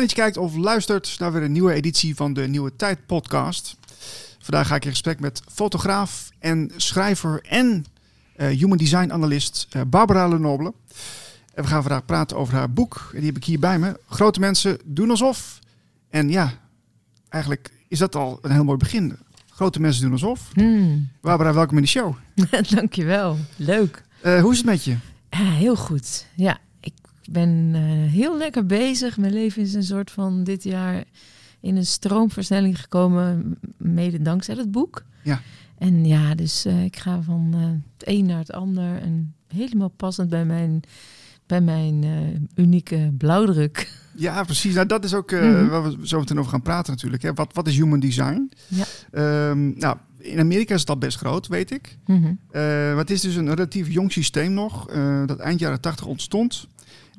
[0.00, 3.06] Fijn dat je kijkt of luistert naar weer een nieuwe editie van de Nieuwe Tijd
[3.06, 3.76] podcast.
[4.38, 7.86] Vandaag ga ik in gesprek met fotograaf en schrijver en
[8.36, 10.72] uh, human design analist uh, Barbara Lenoble.
[11.54, 13.10] En we gaan vandaag praten over haar boek.
[13.12, 14.00] En die heb ik hier bij me.
[14.08, 15.58] Grote mensen doen alsof.
[16.10, 16.52] En ja,
[17.28, 19.18] eigenlijk is dat al een heel mooi begin.
[19.50, 20.50] Grote mensen doen alsof.
[20.52, 21.08] Hmm.
[21.20, 22.14] Barbara, welkom in de show.
[22.74, 23.38] Dankjewel.
[23.56, 24.02] Leuk.
[24.24, 24.96] Uh, hoe is het met je?
[25.30, 26.26] heel goed.
[26.34, 26.58] Ja,
[27.30, 27.74] ik ben
[28.08, 29.16] heel lekker bezig.
[29.18, 31.04] Mijn leven is een soort van dit jaar
[31.60, 35.04] in een stroomversnelling gekomen, mede dankzij het boek.
[35.22, 35.40] Ja.
[35.78, 37.60] En ja, dus uh, ik ga van uh,
[37.96, 40.80] het een naar het ander en helemaal passend bij mijn,
[41.46, 43.98] bij mijn uh, unieke blauwdruk.
[44.14, 44.74] Ja, precies.
[44.74, 45.68] Nou, dat is ook mm -hmm.
[45.68, 47.22] waar we zo meteen over gaan praten natuurlijk.
[47.22, 47.34] Hè.
[47.34, 48.50] Wat, wat is human design?
[48.68, 49.50] Ja.
[49.50, 51.98] Um, nou, in Amerika is het al best groot, weet ik.
[52.06, 52.38] Mm -hmm.
[52.52, 54.86] maar het is dus een relatief jong systeem nog,
[55.26, 56.68] dat eind jaren 80 ontstond.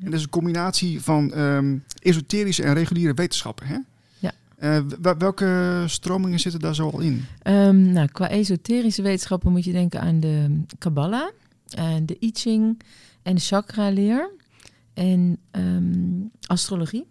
[0.04, 3.66] En dat is een combinatie van um, esoterische en reguliere wetenschappen.
[3.66, 3.76] Hè?
[4.62, 4.78] Uh,
[5.18, 7.24] welke stromingen zitten daar zo al in?
[7.44, 11.30] Um, nou, qua esoterische wetenschappen moet je denken aan de Kabbalah,
[11.78, 12.80] uh, de I Ching
[13.22, 14.30] en de chakra-leer
[14.94, 17.06] en um, astrologie.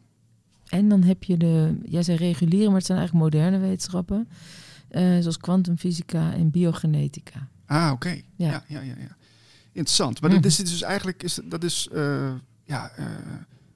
[0.68, 4.28] En dan heb je de, jij zei reguliere, maar het zijn eigenlijk moderne wetenschappen,
[4.92, 7.48] uh, zoals kwantumfysica en biogenetica.
[7.66, 7.94] Ah, oké.
[7.94, 8.24] Okay.
[8.36, 8.50] Ja.
[8.52, 9.16] Ja, ja, ja, ja,
[9.72, 10.22] Interessant.
[10.22, 10.42] Maar mm.
[10.42, 11.90] dit is dus eigenlijk, is, dat is,
[12.64, 12.92] ja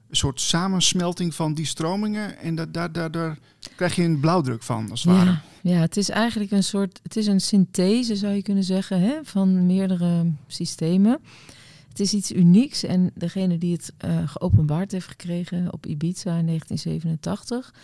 [0.08, 2.38] een soort samensmelting van die stromingen.
[2.38, 3.36] En dat, daar, daardoor
[3.76, 5.38] krijg je een blauwdruk van, als het ja, ware.
[5.62, 9.18] Ja, het is eigenlijk een soort, het is een synthese, zou je kunnen zeggen, hè,
[9.22, 11.18] van meerdere systemen.
[11.88, 16.46] Het is iets unieks en degene die het uh, geopenbaard heeft gekregen op Ibiza in
[16.46, 17.74] 1987,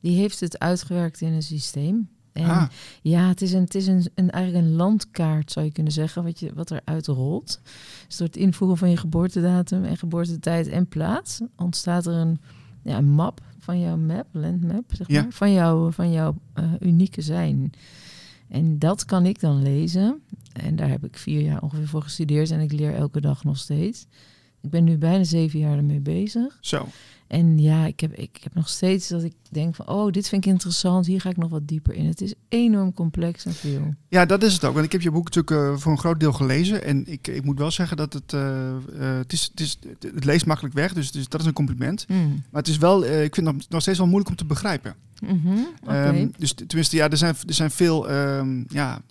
[0.00, 2.08] die heeft het uitgewerkt in een systeem.
[2.32, 2.68] En ah.
[3.02, 6.22] ja, het is, een, het is een, een, eigenlijk een landkaart, zou je kunnen zeggen,
[6.24, 7.60] wat, je, wat eruit rolt.
[8.06, 12.40] Dus door het invoeren van je geboortedatum en geboortetijd en plaats ontstaat er een,
[12.82, 15.26] ja, een map van jouw map, landmap, zeg maar, Ja.
[15.30, 17.72] van jouw, van jouw eh, unieke zijn.
[18.48, 20.22] En dat kan ik dan lezen.
[20.52, 23.58] En daar heb ik vier jaar ongeveer voor gestudeerd en ik leer elke dag nog
[23.58, 24.06] steeds.
[24.60, 26.58] Ik ben nu bijna zeven jaar ermee bezig.
[26.60, 26.88] Zo.
[27.32, 30.44] En ja, ik heb, ik heb nog steeds dat ik denk van, oh, dit vind
[30.44, 31.06] ik interessant.
[31.06, 32.06] Hier ga ik nog wat dieper in.
[32.06, 33.94] Het is enorm complex en veel.
[34.08, 34.72] Ja, dat is het ook.
[34.72, 36.84] Want ik heb je boek natuurlijk uh, voor een groot deel gelezen.
[36.84, 40.24] En ik, ik moet wel zeggen dat het, uh, uh, het, is, het, is, het
[40.24, 40.92] leest makkelijk weg.
[40.92, 42.08] Dus, dus dat is een compliment.
[42.08, 42.42] Mm.
[42.50, 44.94] Maar het is wel, ik vind het nog steeds wel moeilijk om te begrijpen.
[45.22, 45.66] Mm -hmm.
[45.82, 46.20] okay.
[46.20, 49.02] um, dus tenminste, ja, er zijn, er zijn veel um, ja,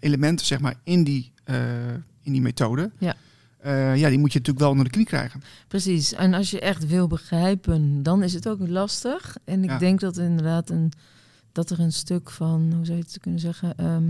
[0.00, 1.32] elementen zeg maar, in, die,
[2.22, 2.90] in die methode.
[2.98, 3.16] Ja.
[3.66, 5.42] Uh, ja, die moet je natuurlijk wel onder de knie krijgen.
[5.68, 6.12] Precies.
[6.12, 9.36] En als je echt wil begrijpen, dan is het ook lastig.
[9.44, 9.78] En ik Ja.
[9.78, 10.92] denk dat inderdaad een,
[11.52, 13.76] dat er een stuk van, hoe zou je het kunnen zeggen?
[13.76, 14.04] ehm,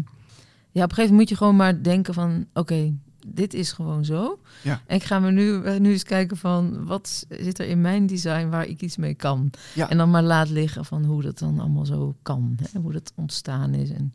[0.71, 2.93] ja, op een gegeven moment moet je gewoon maar denken van, oké,
[3.27, 4.39] dit is gewoon zo.
[4.63, 4.81] Ja.
[4.87, 8.07] En ik ga me nu, eh, nu eens kijken van, wat zit er in mijn
[8.07, 9.51] design waar ik iets mee kan?
[9.75, 9.91] Ja.
[9.91, 12.57] En dan maar laat liggen van hoe dat dan allemaal zo kan.
[12.73, 12.81] Hè?
[12.81, 13.91] Hoe dat ontstaan is.
[13.91, 14.15] En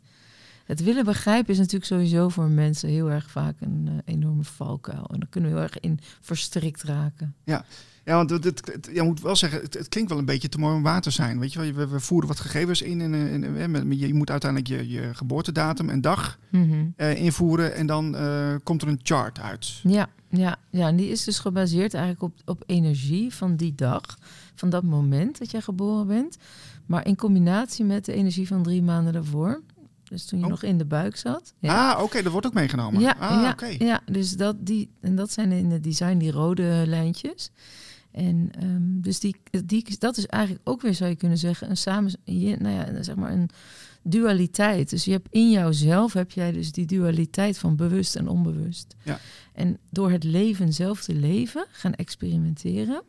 [0.68, 5.06] het willen begrijpen is natuurlijk sowieso voor mensen heel erg vaak een uh, enorme valkuil.
[5.12, 7.34] En dan kunnen we heel erg in verstrikt raken.
[7.44, 7.64] Ja,
[8.04, 10.58] want het, het, het, je moet wel zeggen, het, het, klinkt wel een beetje te
[10.58, 11.38] mooi om waar te zijn.
[11.38, 14.70] Weet je wel, we, we voeren wat gegevens in en, en, en, je moet uiteindelijk
[14.70, 16.94] je, je geboortedatum en dag mm -hmm.
[16.96, 19.80] uh, invoeren en dan uh, komt er een chart uit.
[19.82, 24.18] Ja, ja, ja, en die is dus gebaseerd eigenlijk op, op energie van die dag,
[24.54, 26.36] van dat moment dat jij geboren bent.
[26.86, 29.62] Maar in combinatie met de energie van drie maanden daarvoor.
[30.08, 30.50] Dus toen je Oh.
[30.50, 31.54] nog in de buik zat.
[31.58, 31.92] Ja.
[31.92, 33.00] Ah, oké, dat wordt ook meegenomen.
[33.00, 33.66] Ja, ah, ja, oké.
[33.66, 37.50] ja, dus dat, die, en dat zijn in het design die rode lijntjes.
[38.10, 41.76] En um, dus die, die, dat is eigenlijk ook weer, zou je kunnen zeggen, een
[41.76, 42.12] samen,
[42.58, 43.50] nou ja, zeg maar een
[44.02, 44.90] dualiteit.
[44.90, 48.94] Dus je hebt in jouzelf heb jij dus die dualiteit van bewust en onbewust.
[49.02, 49.18] Ja.
[49.52, 53.02] En door het leven zelf te leven, gaan experimenteren,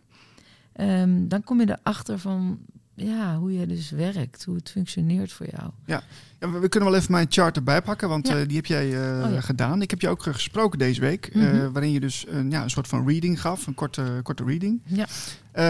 [0.75, 2.59] um, dan kom je erachter van
[3.01, 5.69] ja, hoe je dus werkt, hoe het functioneert voor jou.
[5.85, 6.03] Ja,
[6.39, 8.39] ja we, we kunnen wel even mijn chart erbij pakken, want Ja.
[8.39, 9.41] uh, die heb jij uh, Oh, ja.
[9.41, 9.81] gedaan.
[9.81, 11.71] Ik heb je ook uh, gesproken deze week, Mhm.
[11.71, 14.81] waarin je dus een, ja, een soort van reading gaf, een korte, korte reading.
[14.85, 15.05] Ja.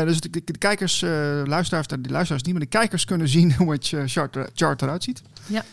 [0.06, 1.02] Dus de, de, kijkers,
[1.46, 5.22] luisteraars, de luisteraars niet, maar de kijkers kunnen zien hoe het chart, chart eruit ziet.
[5.48, 5.64] Ja.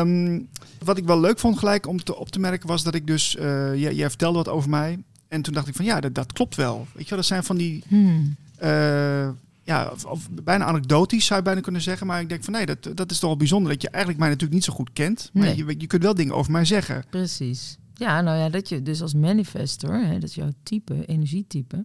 [0.00, 0.48] Um,
[0.84, 3.32] wat ik wel leuk vond gelijk om te, op te merken was dat ik dus,
[3.74, 4.98] jij, jij vertelde wat over mij.
[5.28, 6.86] En toen dacht ik van ja, dat, dat klopt wel.
[6.92, 8.36] Weet je wel, dat zijn van die, Hmm.
[8.62, 9.28] uh,
[9.68, 12.06] ja, of, of bijna anekdotisch zou je bijna kunnen zeggen.
[12.06, 14.28] Maar ik denk van nee, dat, dat is toch wel bijzonder dat je eigenlijk mij
[14.28, 15.30] natuurlijk niet zo goed kent.
[15.32, 15.56] Maar Nee.
[15.56, 17.04] je, je kunt wel dingen over mij zeggen.
[17.10, 17.78] Precies.
[17.94, 21.84] Ja, nou ja, dat je dus als manifestor, hè, dat is jouw type, energietype,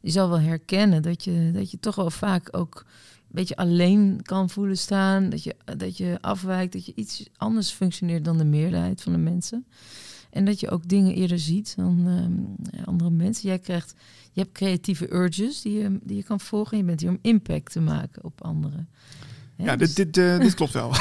[0.00, 4.20] je zal wel herkennen dat je, dat je toch wel vaak ook een beetje alleen
[4.22, 8.44] kan voelen staan, dat je, dat je afwijkt, dat je iets anders functioneert dan de
[8.44, 9.66] meerderheid van de mensen.
[10.30, 13.48] En dat je ook dingen eerder ziet dan ehm, andere mensen.
[13.48, 13.94] Jij krijgt,
[14.32, 16.76] je hebt creatieve urges die je, die je kan volgen.
[16.78, 18.88] Je bent hier om impact te maken op anderen.
[19.56, 20.92] Ja, dus- dit, dit, eh, dit klopt wel.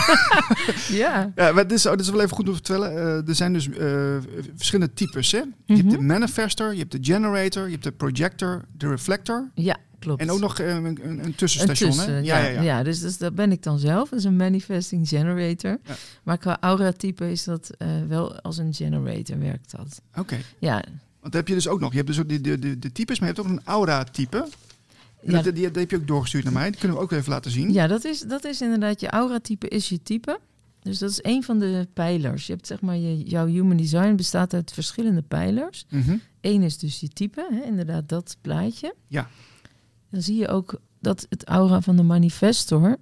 [0.90, 1.32] ja.
[1.36, 2.92] ja, maar dit, is, oh, dit is wel even goed om te vertellen.
[2.98, 4.18] Eh, er zijn dus eh,
[4.56, 5.32] verschillende types.
[5.32, 5.38] Hè?
[5.66, 6.06] Je hebt de Mhm.
[6.06, 9.52] manifester, je hebt de generator, je hebt de projector, de reflector.
[9.54, 10.22] ja, klopt.
[10.22, 11.92] En ook nog eh, een, een, een Een tussenstation.
[11.92, 12.20] tussen, hè?
[12.20, 14.10] ja, ja, dus, dus dat ben ik dan zelf.
[14.10, 15.78] Dat is een manifesting generator.
[15.84, 15.96] Ja.
[16.24, 20.02] Maar qua aura-type is dat eh, wel als een generator werkt dat.
[20.16, 20.38] Oké.
[20.60, 20.84] Ja,
[21.22, 21.90] Want heb je dus ook nog.
[21.90, 24.48] Je hebt dus ook de, de, de, de types, maar je hebt ook een aura-type.
[25.22, 26.70] Ja, dat, die, die heb je ook doorgestuurd naar mij.
[26.70, 27.74] Die kunnen we ook even laten zien.
[27.74, 30.40] ja dat, is, dat is inderdaad je aura-type is je type.
[30.82, 32.48] Dus dat is een van de pijlers.
[32.48, 35.86] Je hebt zeg maar, je, jouw human design bestaat uit verschillende pijlers.
[35.90, 36.18] Mhm.
[36.42, 38.96] Eén is dus je type, hè, inderdaad dat plaatje.
[39.08, 39.30] Ja.
[40.18, 42.98] Dan zie je ook dat het aura van de manifestor,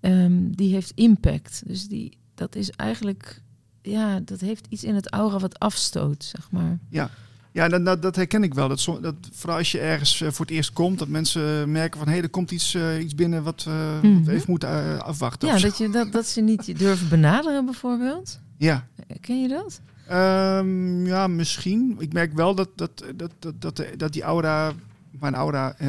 [0.00, 1.62] ehm, die heeft impact.
[1.66, 3.42] Dus die, dat is eigenlijk,
[3.82, 6.78] ja, dat heeft iets in het aura wat afstoot, zeg maar.
[7.52, 8.68] Ja, dat, dat, dat herken ik wel.
[8.68, 12.08] Dat, dat, vooral als je ergens eh, voor het eerst komt, dat mensen merken van
[12.08, 14.24] hé, er komt iets, eh, iets binnen wat, eh, wat Mhm.
[14.24, 15.48] we even moeten eh, afwachten.
[15.48, 18.38] Ja, dat, je, dat, dat ze niet je durven benaderen bijvoorbeeld.
[18.56, 18.86] ja.
[19.20, 19.80] Ken je dat?
[20.08, 21.96] Ehm, ja, misschien.
[21.98, 24.72] Ik merk wel dat, dat, dat, dat, dat, dat die aura,
[25.20, 25.88] mijn aura, eh,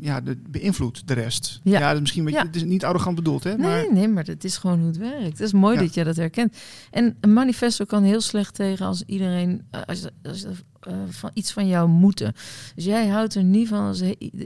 [0.00, 1.60] ja, de, beïnvloedt de rest.
[1.62, 1.80] Ja.
[1.80, 2.46] dat is misschien een beetje, Ja.
[2.46, 3.56] het is niet arrogant bedoeld, hè?
[3.58, 5.22] Maar, Nee, nee, maar het is gewoon hoe het werkt.
[5.24, 5.80] Het is mooi Ja.
[5.82, 6.56] dat je dat herkent.
[6.90, 10.44] En een manifesto kan heel slecht tegen als iedereen als, als,
[10.80, 12.32] eh, van iets van jou moeten.
[12.74, 14.02] Dus jij houdt er niet van als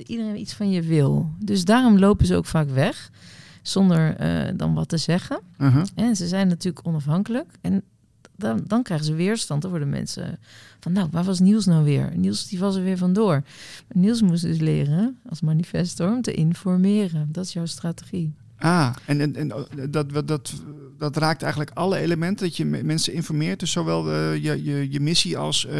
[0.07, 1.31] iedereen iets van je wil.
[1.39, 3.11] Dus daarom lopen ze ook vaak weg
[3.63, 5.41] zonder eh, dan wat te zeggen.
[5.59, 5.83] Uh-huh.
[5.95, 7.51] En ze zijn natuurlijk onafhankelijk.
[7.61, 7.83] En
[8.43, 9.63] dan, dan krijgen ze weerstand.
[9.63, 10.39] Dan worden mensen
[10.81, 12.13] van, nou, waar was Niels nou weer?
[12.17, 13.43] Niels die was er weer vandoor.
[13.89, 17.29] Maar Niels moest dus leren als manifestor om te informeren.
[17.33, 18.33] Dat is jouw strategie.
[18.59, 19.49] Ah, en, en, en
[19.91, 20.53] dat, dat, dat,
[20.99, 23.61] dat raakt eigenlijk alle elementen, dat je me- mensen informeert.
[23.61, 25.75] Dus zowel eh, je, je, je missie als eh,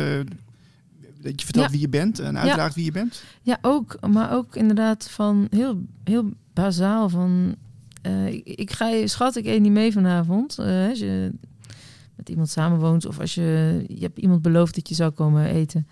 [1.21, 1.71] dat je vertelt Ja.
[1.73, 3.23] wie je bent en uitdraagt wie je bent.
[3.43, 3.97] Ja, ook.
[4.09, 7.55] Maar ook inderdaad van heel, heel bazaal van...
[8.03, 10.55] eh, ik, ik ga je, schat, ik eet niet mee vanavond.
[10.95, 11.31] Je
[12.23, 13.85] met iemand samenwoont of als je...
[13.89, 15.87] Je hebt iemand beloofd dat je zou komen eten.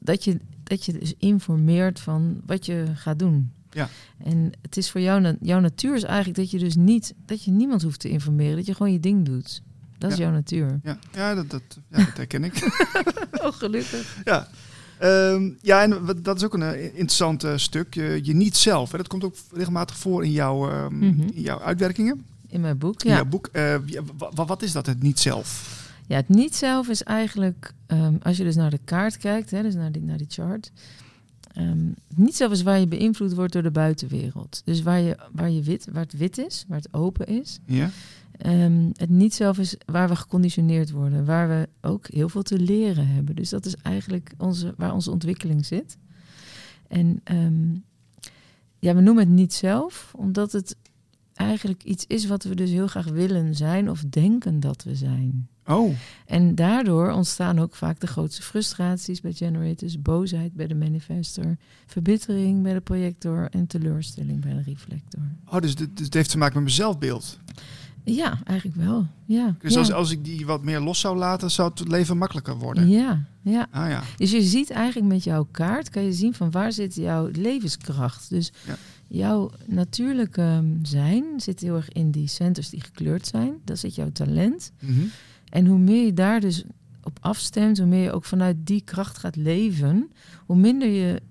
[0.00, 3.50] Dat je, dat je dus informeert van wat je gaat doen.
[3.70, 3.88] Ja.
[4.24, 5.36] En het is voor jou...
[5.40, 7.14] Jouw natuur is eigenlijk dat je dus niet...
[7.26, 8.56] Dat je niemand hoeft te informeren.
[8.56, 9.62] Dat je gewoon je ding doet.
[9.98, 10.80] Dat is jouw natuur.
[10.82, 12.54] Ja, ja, dat, dat, ja dat herken ik.
[13.44, 14.20] Oh, gelukkig.
[14.24, 14.48] ja.
[14.98, 17.94] Ehm, ja, en dat is ook een eh, interessant eh, stuk.
[17.94, 18.90] Je, je niet zelf.
[18.90, 18.96] Hè.
[18.96, 21.20] Dat komt ook regelmatig voor in jouw, ehm, Mhm.
[21.20, 22.24] in jouw uitwerkingen.
[22.54, 23.16] In mijn boek, In ja.
[23.16, 23.46] jouw boek.
[23.52, 23.76] Eh,
[24.34, 25.82] wat is dat, het niet zelf?
[26.06, 29.62] Ja, het niet zelf is eigenlijk, ehm, als je dus naar de kaart kijkt, hè,
[29.62, 30.72] dus naar die, naar die chart.
[31.52, 34.62] ehm, het niet zelf is waar je beïnvloed wordt door de buitenwereld.
[34.64, 37.58] Dus waar, je, waar, je wit, waar het wit is, waar het open is.
[37.66, 37.90] Ja?
[38.38, 42.58] Ehm, het niet zelf is waar we geconditioneerd worden, waar we ook heel veel te
[42.58, 43.34] leren hebben.
[43.34, 45.96] Dus dat is eigenlijk onze, waar onze ontwikkeling zit.
[46.88, 47.20] En
[48.78, 50.76] ja, we noemen het niet zelf, omdat het
[51.34, 55.48] eigenlijk iets is wat we dus heel graag willen zijn of denken dat we zijn.
[55.66, 55.94] Oh,
[56.26, 62.62] En daardoor ontstaan ook vaak de grootste frustraties bij generators, boosheid bij de manifestor, verbittering
[62.62, 65.22] bij de projector en teleurstelling bij de reflector.
[65.46, 67.38] oh dus, dit, het heeft te maken met mijn zelfbeeld.
[68.04, 69.06] Ja, eigenlijk wel.
[69.24, 69.56] Ja.
[69.58, 69.78] Dus ja.
[69.78, 72.88] als, als ik die wat meer los zou laten, zou het leven makkelijker worden.
[72.88, 73.66] Ja, ja.
[73.70, 74.02] Ah ja.
[74.16, 78.30] Dus je ziet eigenlijk met jouw kaart, kan je zien van waar zit jouw levenskracht.
[78.30, 78.76] Dus Ja.
[79.08, 83.54] Jouw natuurlijke ehm, zijn zit heel erg in die centers die gekleurd zijn.
[83.64, 84.72] Dat zit jouw talent.
[84.80, 85.00] Mhm.
[85.48, 86.64] En hoe meer je daar dus
[87.02, 90.10] op afstemt, hoe meer je ook vanuit die kracht gaat leven,
[90.46, 91.22] hoe minder je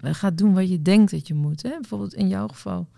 [0.00, 1.62] eh, gaat doen wat je denkt dat je moet.
[1.62, 1.70] Hè?
[1.80, 2.88] Bijvoorbeeld in jouw geval.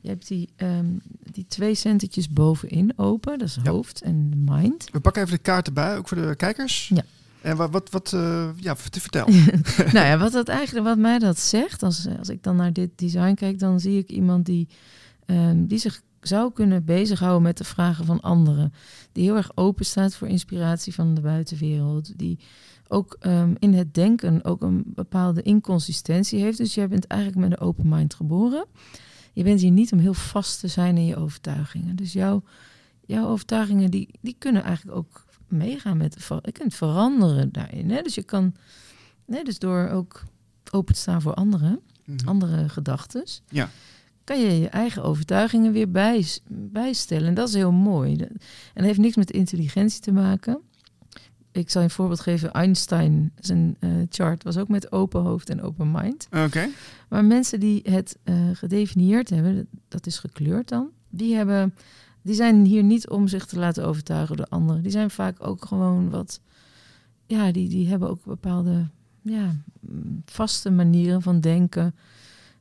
[0.00, 0.86] Je hebt die, ehm,
[1.32, 3.70] die twee centertjes bovenin open, dat is Ja.
[3.70, 4.88] hoofd en mind.
[4.92, 6.88] We pakken even de kaart erbij, ook voor de kijkers.
[6.94, 7.02] Ja.
[7.44, 9.26] En wat, wat, wat eh, ja, te vertel.
[9.96, 12.90] nou ja, wat, dat eigenlijk, wat mij dat zegt, als, als ik dan naar dit
[12.94, 14.68] design kijk, dan zie ik iemand die,
[15.26, 18.72] ehm, die zich zou kunnen bezighouden met de vragen van anderen.
[19.12, 22.18] Die heel erg open staat voor inspiratie van de buitenwereld.
[22.18, 22.38] Die
[22.88, 26.58] ook ehm, in het denken ook een bepaalde inconsistentie heeft.
[26.58, 28.66] Dus jij bent eigenlijk met een open mind geboren.
[29.32, 31.96] Je bent hier niet om heel vast te zijn in je overtuigingen.
[31.96, 32.42] Dus jouw,
[33.06, 35.23] jouw overtuigingen die, die kunnen eigenlijk ook
[35.54, 36.12] meegaan met...
[36.28, 37.90] de Je kunt veranderen daarin.
[37.90, 38.02] Hè?
[38.02, 38.54] Dus je kan...
[39.26, 40.22] Nee, dus door ook
[40.70, 42.28] open te staan voor anderen, Mhm.
[42.28, 43.68] andere gedachten, Ja.
[44.24, 47.28] kan je je eigen overtuigingen weer bij, bijstellen.
[47.28, 48.16] En dat is heel mooi.
[48.16, 48.38] Dat- En
[48.74, 50.60] dat heeft niks met intelligentie te maken.
[51.52, 52.52] Ik zal je een voorbeeld geven.
[52.52, 56.28] Einstein, zijn eh, chart was ook met open hoofd en open mind.
[56.44, 56.68] Oké.
[57.08, 61.74] Maar mensen die het eh, gedefinieerd hebben, dat is gekleurd dan, die hebben
[62.24, 64.82] Die zijn hier niet om zich te laten overtuigen door anderen.
[64.82, 66.40] Die zijn vaak ook gewoon wat.
[67.26, 68.88] Ja, die, die hebben ook bepaalde
[69.22, 69.56] ja,
[70.24, 71.94] vaste manieren van denken.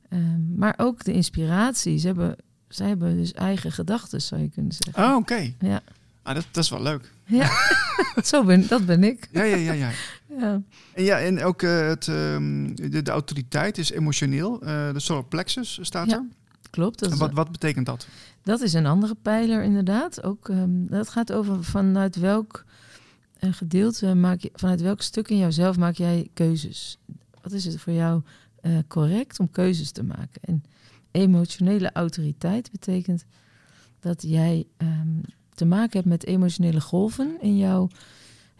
[0.09, 1.97] Ehm, maar ook de inspiratie.
[1.97, 2.35] Ze hebben,
[2.67, 5.03] zij hebben dus eigen gedachten, zou je kunnen zeggen.
[5.03, 5.53] Oh, oké.
[5.59, 5.81] Ja.
[6.21, 7.11] Ah, dat, dat is wel leuk.
[7.25, 7.51] Ja,
[8.23, 9.27] Zo ben, dat ben ik.
[9.31, 9.89] Ja, ja, ja, ja.
[10.39, 10.61] Ja.
[10.93, 14.61] En ja, en ook eh, het, ehm, de, de autoriteit is emotioneel.
[14.61, 16.25] Eh, de solar plexus staat Ja, er.
[16.73, 16.99] Klopt.
[16.99, 18.07] Dat En wat, wat betekent dat?
[18.43, 20.23] dat is een andere pijler, inderdaad.
[20.23, 22.65] Ook, ehm, dat gaat over vanuit welk
[23.39, 26.97] eh, gedeelte maak je, vanuit welk stuk in jouzelf maak jij keuzes.
[27.41, 28.21] Wat is het voor jou
[28.61, 30.41] eh, correct om keuzes te maken?
[30.41, 30.63] En
[31.11, 33.25] emotionele autoriteit betekent
[33.99, 35.19] dat jij ehm,
[35.53, 37.89] te maken hebt met emotionele golven in jouw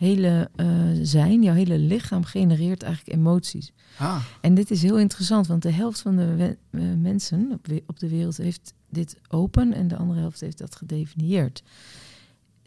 [0.04, 0.68] hele eh,
[1.02, 1.44] zijn.
[1.44, 3.72] Jouw hele lichaam genereert eigenlijk emoties.
[3.98, 7.68] Ah, En dit is heel interessant, want de helft van de we- eh, mensen op,
[7.68, 11.64] we- op de wereld heeft dit open en de andere helft heeft dat gedefinieerd.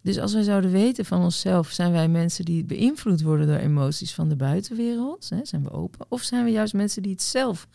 [0.02, 4.14] Dus als wij zouden weten van onszelf, zijn wij mensen die beïnvloed worden door emoties
[4.14, 5.28] van de buitenwereld?
[5.28, 6.06] Hè, zijn we open?
[6.08, 7.68] Of zijn we juist mensen die het zelf,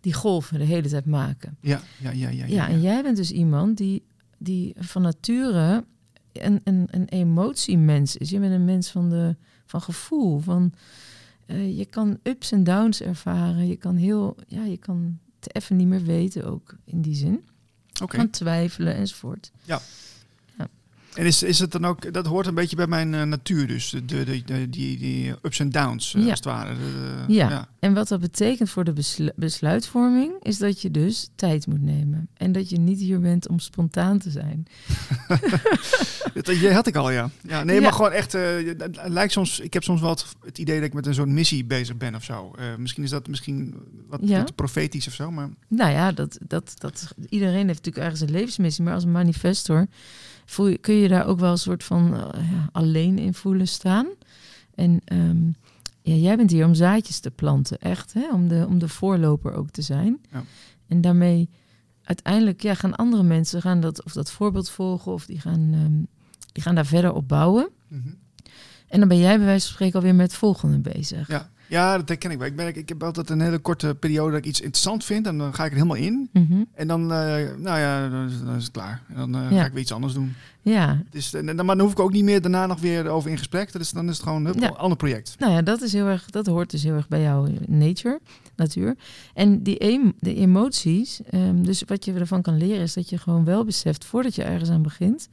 [0.00, 1.56] die golven de hele tijd maken?
[1.60, 2.46] ja, ja, ja, ja.
[2.46, 4.02] Ja, en jij bent dus iemand die,
[4.38, 5.84] die van nature
[6.32, 8.30] een, een, een emotiemens is.
[8.30, 10.38] Je bent een mens van, de, van gevoel.
[10.38, 10.72] Van,
[11.46, 13.66] eh, je kan ups en downs ervaren.
[13.66, 17.44] Je kan heel, ja, je kan het even niet meer weten ook in die zin.
[18.02, 18.16] Oké.
[18.16, 19.50] Kan twijfelen enzovoort.
[21.14, 23.90] En is, is het dan ook, dat hoort een beetje bij mijn eh, natuur dus,
[23.90, 26.20] de, de, de- die, die ups en downs Ja.
[26.20, 26.74] als het ware.
[26.74, 27.68] De- de- Ja.
[27.78, 32.28] En wat dat betekent voor de beslu- besluitvorming, is dat je dus tijd moet nemen.
[32.36, 34.66] En dat je niet hier bent om spontaan te zijn.
[36.34, 37.30] Dat had ik al, ja.
[37.42, 37.82] ja nee, Ja.
[37.82, 41.06] maar gewoon echt, het lijkt soms, ik heb soms wel het, idee dat ik met
[41.06, 42.54] een zo'n missie bezig ben of zo.
[42.78, 43.74] Misschien is dat misschien
[44.08, 44.38] wat, Ja.
[44.38, 48.30] wat profetisch of zo, maar Nou ja, dat, dat, dat, iedereen heeft natuurlijk ergens een
[48.30, 48.84] levensmissie.
[48.84, 49.86] Maar als manifestor
[50.50, 53.68] voel je, kun je daar ook wel een soort van eh, ja, alleen in voelen
[53.68, 54.06] staan.
[54.74, 55.46] En ehm,
[56.02, 58.12] ja, jij bent hier om zaadjes te planten, echt.
[58.12, 58.30] Hè?
[58.32, 60.20] Om, de, om de voorloper ook te zijn.
[60.30, 60.44] Ja.
[60.88, 61.48] En daarmee
[62.02, 65.12] uiteindelijk ja, gaan andere mensen gaan dat, of dat voorbeeld volgen...
[65.12, 66.02] of die gaan, ehm,
[66.52, 67.68] die gaan daar verder op bouwen.
[67.88, 68.08] mhm.
[68.88, 71.28] En dan ben jij bij wijze van spreken alweer met het volgende bezig.
[71.28, 71.50] ja.
[71.70, 72.46] Ja, dat herken ik wel.
[72.46, 75.38] Ik, ben, ik heb altijd een hele korte periode dat ik iets interessant vind en
[75.38, 76.28] dan ga ik er helemaal in.
[76.32, 76.62] Mhm.
[76.74, 79.02] En dan, eh, nou ja, dan is, dan is het klaar.
[79.08, 79.58] En dan eh, Ja.
[79.60, 80.34] ga ik weer iets anders doen.
[80.62, 83.38] ja, en, dan- maar dan hoef ik ook niet meer daarna nog weer over in
[83.38, 83.72] gesprek.
[83.72, 84.50] Dat is, dan is het gewoon Ja.
[84.68, 85.34] een ander project.
[85.38, 88.20] Nou ja, dat, is heel erg, dat hoort dus heel erg bij jouw nature,
[88.56, 88.96] natuur.
[89.34, 93.18] En die em- de emoties, ehm, dus wat je ervan kan leren, is dat je
[93.18, 95.28] gewoon wel beseft, voordat je ergens aan begint,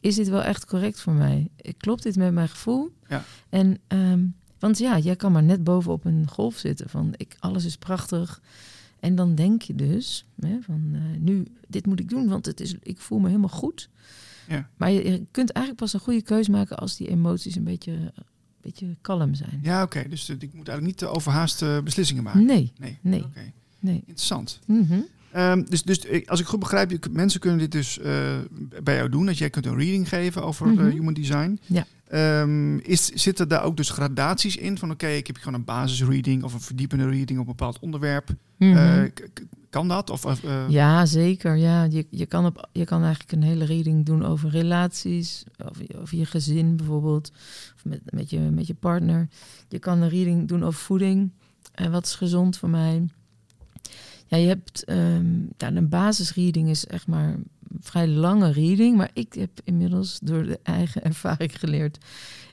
[0.00, 1.48] is dit wel echt correct voor mij?
[1.76, 2.90] Klopt dit met mijn gevoel?
[3.08, 3.24] Ja.
[3.48, 4.20] En, ehm,
[4.62, 8.40] want ja, jij kan maar net bovenop een golf zitten van ik, alles is prachtig.
[9.00, 12.60] En dan denk je dus, hè, van eh, nu, dit moet ik doen, want het
[12.60, 13.88] is, ik voel me helemaal goed.
[14.48, 14.68] Ja.
[14.76, 17.92] Maar je, je kunt eigenlijk pas een goede keuze maken als die emoties een beetje,
[17.92, 18.12] een
[18.60, 19.60] beetje kalm zijn.
[19.62, 20.08] Ja, oké.
[20.08, 22.44] Dus eh, ik moet eigenlijk niet te overhaaste beslissingen maken.
[22.44, 22.98] Nee, Nee.
[23.00, 23.24] Nee.
[23.24, 23.52] Oké.
[23.80, 23.96] nee.
[24.06, 24.60] Interessant.
[24.66, 25.00] Mhm.
[25.32, 28.38] Ehm, dus, dus ik- als ik goed begrijp, mensen kunnen dit dus eh,
[28.82, 29.26] bij jou doen.
[29.26, 30.90] Dat jij kunt een reading geven over eh, Mhm.
[30.90, 31.58] human design.
[31.66, 31.86] Ja.
[32.12, 34.78] Ehm, is, zitten daar ook dus gradaties in?
[34.78, 38.28] Van oké, ik heb gewoon een basisreading of een verdiepende reading op een bepaald onderwerp.
[38.58, 38.76] Mhm.
[38.76, 39.30] Eh, k-
[39.70, 40.10] kan dat?
[40.10, 41.56] Of, eh, ja, zeker.
[41.56, 41.82] Ja.
[41.84, 45.98] Je, je, kan op, je kan eigenlijk een hele reading doen over relaties, over, je-
[46.00, 47.30] over je gezin bijvoorbeeld,
[47.74, 49.28] of met, met, je, met je partner.
[49.68, 51.30] Je kan een reading doen over voeding.
[51.74, 53.02] En wat is gezond voor mij?
[54.26, 57.36] Ja, je hebt ehm, ja, een basisreading is echt maar
[57.80, 61.98] vrij lange reading, maar ik heb inmiddels door de eigen ervaring geleerd.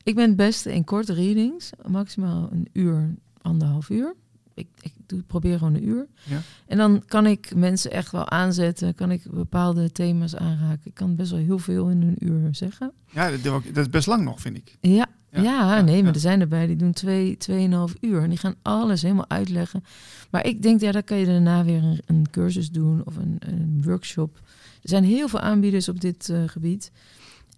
[0.04, 4.16] Ik ben het beste in korte readings, maximaal een uur, anderhalf uur.
[4.54, 6.08] Ik, ik doe, probeer gewoon een uur.
[6.24, 6.42] Ja.
[6.68, 10.82] En dan kan ik mensen echt wel aanzetten, kan ik bepaalde thema's aanraken.
[10.84, 12.92] Ik kan best wel heel veel in een uur zeggen.
[13.12, 14.78] ja, dat, is best lang nog, vind ik.
[14.82, 18.24] Ja, Ja, ja, ja, nee, maar er zijn erbij die doen twee, tweeënhalf uur.
[18.24, 19.84] En die gaan alles helemaal uitleggen.
[20.30, 23.38] Maar ik denk, ja, dan kan je daarna weer een, een cursus doen of een,
[23.40, 24.40] een workshop.
[24.82, 26.92] Er zijn heel veel aanbieders op dit eh, gebied.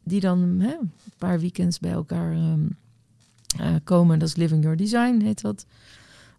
[0.04, 2.68] Die dan hè, een paar weekends bij elkaar ehm,
[3.58, 4.20] eh, komen.
[4.20, 5.66] Dat is Living Your Design, heet dat.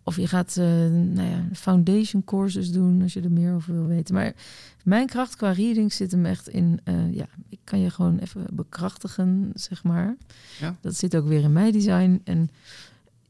[0.05, 3.87] Of je gaat eh, nou ja, foundation courses doen als je er meer over wil
[3.87, 4.15] weten.
[4.15, 4.35] Maar
[4.85, 6.81] mijn kracht qua reading zit hem echt in...
[7.11, 10.17] ja, ik kan je gewoon even bekrachtigen, zeg maar.
[10.61, 10.77] Ja.
[10.81, 12.21] Dat zit ook weer in mijn design.
[12.25, 12.51] En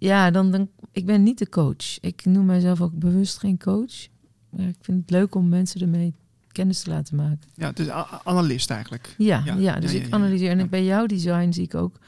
[0.02, 2.00] ja, dan, dan, ik ben niet de coach.
[2.00, 4.08] Ik noem mijzelf ook bewust geen coach.
[4.56, 6.14] Ja, ik vind het leuk om mensen ermee
[6.52, 7.38] kennis te laten maken.
[7.54, 9.14] Ja, a- analist eigenlijk.
[9.18, 10.58] Ja, Ja, ja, dus ja, ik analyseer.
[10.58, 11.98] En bij jouw design zie ik ook...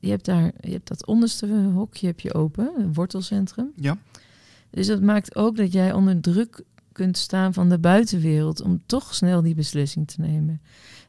[0.00, 3.70] Je hebt daar je hebt dat onderste hokje heb je open, een wortelcentrum.
[3.76, 3.96] Ja.
[4.70, 6.62] Dus dat maakt ook dat jij onder druk
[6.94, 10.60] kunt staan van de buitenwereld om toch snel die beslissing te nemen.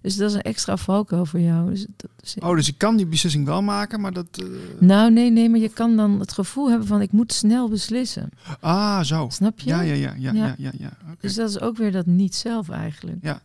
[0.02, 1.70] Dus dat is een extra valkuil voor jou.
[1.70, 4.28] Dus dat is- Oh, dus ik kan die beslissing wel maken, maar dat...
[4.32, 4.46] eh,
[4.80, 8.30] Nou, nee, nee, maar je kan dan het gevoel hebben van ik moet snel beslissen.
[8.60, 9.28] Ah, zo.
[9.32, 9.70] Snap je?
[9.70, 10.72] Ja, ja, ja, ja, ja, Ja.
[10.78, 10.98] ja.
[11.20, 13.18] Dus dat is ook weer dat niet zelf eigenlijk.
[13.22, 13.42] Ja.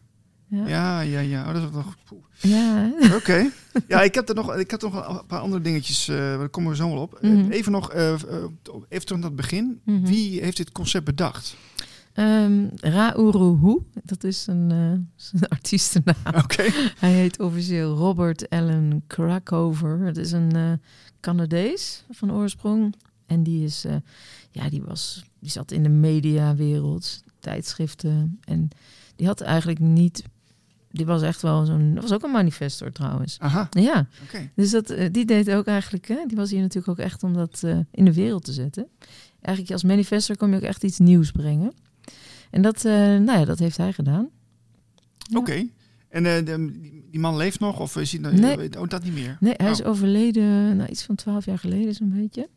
[0.47, 0.67] Ja.
[0.69, 1.47] Ja, ja, ja.
[1.49, 1.97] Oh, dat is nog...
[2.41, 2.91] Ja?
[3.15, 3.51] Oké.
[3.89, 6.71] Ja, ik heb er nog, ik heb nog een paar andere dingetjes, eh daar komen
[6.71, 7.19] we zo wel op.
[7.23, 7.51] Mhm.
[7.51, 8.13] Even nog, eh,
[8.89, 9.81] even terug naar het begin.
[9.85, 10.05] Mhm.
[10.05, 11.57] Wie heeft dit concept bedacht?
[12.21, 16.17] Ehm Rauruhu, dat is een, eh, artiestennaam.
[16.99, 20.01] Hij heet officieel Robert Allen Krakover.
[20.01, 20.73] Het is een eh,
[21.21, 22.95] Canadees van oorsprong.
[23.27, 23.97] En die is, eh,
[24.51, 28.39] ja, die was, die zat in de mediawereld, tijdschriften.
[28.45, 28.69] En
[29.17, 30.23] die had eigenlijk niet,
[30.91, 33.39] die was echt wel zo'n, dat was ook een manifestor trouwens.
[33.39, 34.51] Aha, Ja, oké.
[34.55, 37.63] dus dat, die deed ook eigenlijk, hè, die was hier natuurlijk ook echt om dat
[37.91, 38.87] in de wereld te zetten.
[39.41, 41.73] Eigenlijk als manifestor kom je ook echt iets nieuws brengen.
[42.51, 44.29] En dat, eh, nou ja, dat heeft hij gedaan.
[45.17, 45.39] Ja.
[45.39, 45.67] Oké.
[46.09, 46.79] En eh, de-
[47.11, 47.81] die, man leeft nog?
[47.81, 48.21] Of is hij...
[48.21, 48.79] nou- Nee.
[48.81, 49.37] Oh, dat niet meer?
[49.41, 49.73] Nee, hij Oh.
[49.73, 52.49] is overleden, nou, iets van twaalf jaar geleden zo'n beetje.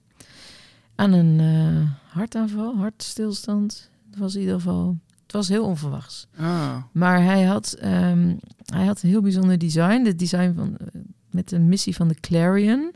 [0.96, 3.90] Aan een eh, hartaanval, hartstilstand.
[4.10, 6.28] Het was in ieder geval, het was heel onverwachts.
[6.38, 8.36] Ah, Maar hij had, ehm,
[8.66, 10.06] hij had een heel bijzonder design.
[10.06, 10.78] Het design van,
[11.32, 12.94] met de missie van de Clarion.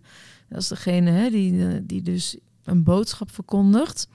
[0.50, 4.08] Dat is degene hè, die, die dus een boodschap verkondigt.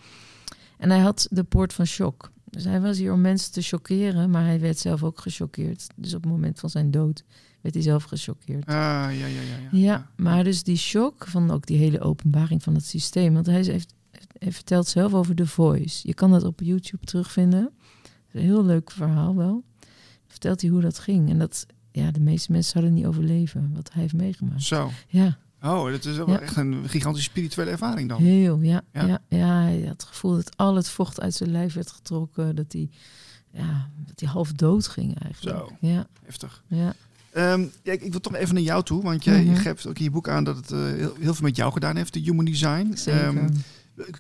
[0.78, 2.30] En hij had de poort van shock.
[2.52, 5.87] Dus hij was hier om mensen te chockeren, maar hij werd zelf ook gechoqueerd.
[5.97, 7.25] Dus op het moment van zijn dood
[7.61, 8.66] werd hij zelf gechoqueerd.
[8.66, 9.68] ah, ja, ja, ja, ja.
[9.78, 13.35] Ja, maar dus die shock van ook die hele openbaring van het systeem.
[13.35, 13.94] Want hij heeft,
[14.38, 16.06] vertelt zelf over The Voice.
[16.06, 17.71] Je kan dat op YouTube terugvinden.
[18.32, 19.64] Een heel leuk verhaal wel.
[20.26, 21.30] Vertelt hij hoe dat ging.
[21.30, 24.62] En dat, ja, de meeste mensen zouden niet overleven wat hij heeft meegemaakt.
[24.62, 24.90] Zo.
[25.09, 26.40] Ja, Oh, dat is wel Ja.
[26.40, 28.23] echt een gigantische spirituele ervaring dan.
[28.23, 29.07] heel, ja, Ja.
[29.07, 29.21] ja.
[29.69, 32.54] Ja, het gevoel dat al het vocht uit zijn lijf werd getrokken.
[32.57, 32.90] Dat hij,
[33.53, 35.59] ja, dat half dood ging eigenlijk.
[35.59, 35.72] Zo.
[35.81, 36.62] Ja, Heftig.
[36.66, 36.94] ja.
[37.33, 39.51] Ehm, ja, ik, ik wil toch even naar jou toe, want jij Mhm.
[39.51, 41.72] je geeft ook in je boek aan dat het eh, heel, heel veel met jou
[41.72, 42.92] gedaan heeft, de human design.
[42.94, 43.20] zeker.
[43.27, 43.48] Ehm,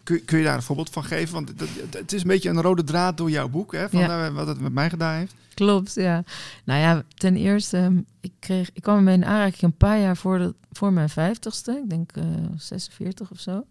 [0.02, 1.34] kun, kun je daar een voorbeeld van geven?
[1.34, 4.26] Want dat, het is een beetje een rode draad door jouw boek, hè, van Ja.
[4.26, 5.34] eh, wat het met mij gedaan heeft.
[5.54, 6.24] Klopt, ja.
[6.64, 10.16] Nou ja, ten eerste, ehm, ik, kreeg, ik kwam ermee in aanraking een paar jaar
[10.16, 11.80] voor, de, voor mijn vijftigste.
[11.84, 12.24] Ik denk eh
[12.56, 13.66] 46 of zo,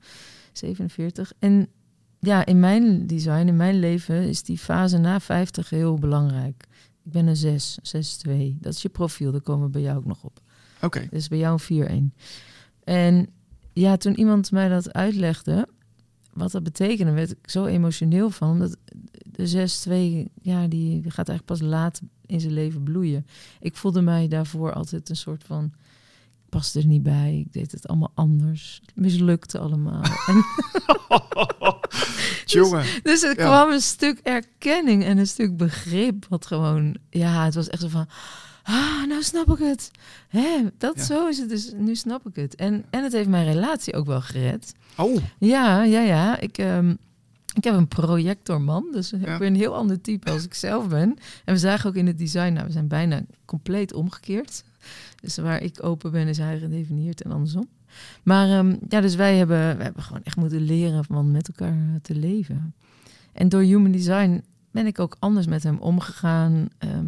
[0.54, 1.34] 47.
[1.40, 1.68] En
[2.20, 6.64] ja, in mijn design, in mijn leven, is die fase na 50 heel belangrijk.
[7.04, 8.58] Ik ben een 6, 6-2.
[8.60, 10.40] Dat is je profiel, daar komen we bij jou ook nog op.
[10.82, 11.08] Oké.
[11.12, 12.18] Is bij jou een 4-1.
[12.84, 13.28] En
[13.74, 15.68] ja, toen iemand mij dat uitlegde,
[16.34, 18.50] wat dat betekende, werd ik zo emotioneel van.
[18.50, 18.78] Omdat
[19.24, 23.26] de 6-2, ja, die gaat eigenlijk pas laat in zijn leven bloeien.
[23.60, 25.64] Ik voelde mij daarvoor altijd een soort van,
[26.44, 27.40] ik paste er niet bij.
[27.46, 28.82] Ik deed het allemaal anders.
[28.86, 30.02] Het mislukte allemaal.
[30.28, 30.44] en,
[32.46, 32.86] Jongen.
[33.04, 33.46] dus er Ja.
[33.46, 36.26] kwam een stuk erkenning en een stuk begrip.
[36.30, 38.08] Wat gewoon, ja, het was echt zo van,
[38.64, 39.92] ah, nou snap ik het.
[40.28, 41.04] Hè, dat Ja.
[41.04, 42.56] zo is het dus, nu snap ik het.
[42.56, 44.74] En, en het heeft mijn relatie ook wel gered.
[44.98, 46.40] Oh, Ja, ja, ja.
[46.40, 46.96] Ik, ehm,
[47.56, 51.16] ik heb een projectorman, dus ik ben een heel ander type als ik zelf ben.
[51.46, 54.64] En we zagen ook in het design, nou, we zijn bijna compleet omgekeerd.
[55.22, 57.68] Dus waar ik open ben, is hij gedefinieerd en andersom.
[58.24, 62.00] Maar ehm, ja, dus wij hebben, we hebben gewoon echt moeten leren van met elkaar
[62.02, 62.74] te leven.
[63.34, 66.68] En door human design ben ik ook anders met hem omgegaan.
[66.78, 67.06] ehm,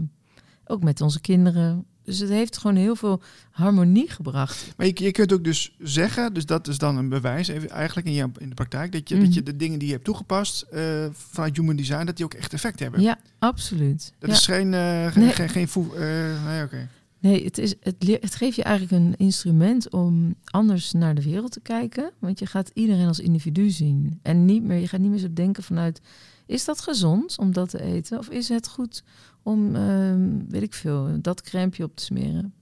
[0.66, 1.86] ook met onze kinderen.
[2.04, 3.22] Dus het heeft gewoon heel veel
[3.52, 4.74] harmonie gebracht.
[4.78, 8.08] maar je, je kunt ook dus zeggen, dus dat is dan een bewijs even, eigenlijk
[8.08, 9.24] in, je, in de praktijk, dat je, Mhm.
[9.24, 12.34] dat je de dingen die je hebt toegepast eh, vanuit human design, dat die ook
[12.34, 13.02] echt effect hebben.
[13.02, 14.14] Ja, absoluut.
[14.20, 14.36] Dat ja.
[14.36, 15.32] is geen, eh geen, Nee.
[15.34, 16.88] geen, geen eh, nee, oké.
[17.20, 21.52] Nee, het, is, het, het geeft je eigenlijk een instrument om anders naar de wereld
[21.52, 22.12] te kijken.
[22.20, 24.20] Want je gaat iedereen als individu zien.
[24.22, 26.02] En niet meer, je gaat niet meer zo denken vanuit...
[26.46, 28.18] is dat gezond om dat te eten?
[28.20, 29.04] Of is het goed
[29.44, 32.54] om, ehm, weet ik veel, dat crèmeje op te smeren?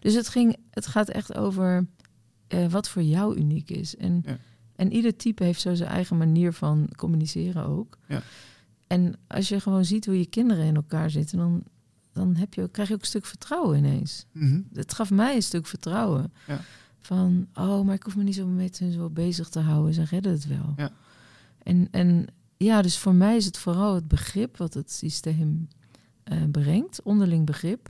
[0.00, 1.86] Dus het, ging, het gaat echt over
[2.48, 3.96] eh, wat voor jou uniek is.
[3.96, 4.38] En, Ja.
[4.76, 7.98] en ieder type heeft zo zijn eigen manier van communiceren ook.
[8.08, 8.22] Ja.
[8.86, 11.38] En als je gewoon ziet hoe je kinderen in elkaar zitten...
[11.38, 11.62] dan,
[12.12, 14.60] dan heb je, krijg je ook een stuk vertrouwen ineens Mhm.
[14.72, 16.32] het gaf mij een stuk vertrouwen.
[16.46, 16.60] Ja.
[17.00, 19.94] Van, oh, maar ik hoef me niet zo met zo bezig te houden.
[19.94, 20.72] Ze redden het wel.
[20.76, 20.90] Ja.
[21.62, 25.68] En, en ja, dus voor mij is het vooral het begrip wat het systeem
[26.24, 27.02] eh, brengt.
[27.02, 27.88] Onderling begrip.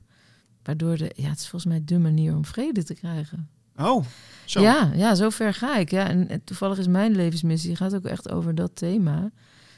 [0.62, 3.49] Waardoor de, ja, het is volgens mij de manier om vrede te krijgen.
[3.77, 4.05] Oh,
[4.45, 4.61] zo.
[4.61, 5.90] Ja, ja, zo ver ga ik.
[5.90, 9.31] Ja, en, en toevallig is mijn levensmissie die gaat ook echt over dat thema.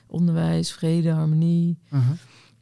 [0.07, 1.79] Onderwijs, vrede, harmonie.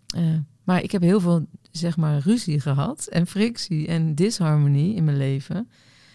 [0.07, 0.25] Eh,
[0.65, 5.17] maar ik heb heel veel, zeg maar, ruzie gehad en frictie en disharmonie in mijn
[5.17, 5.71] leven.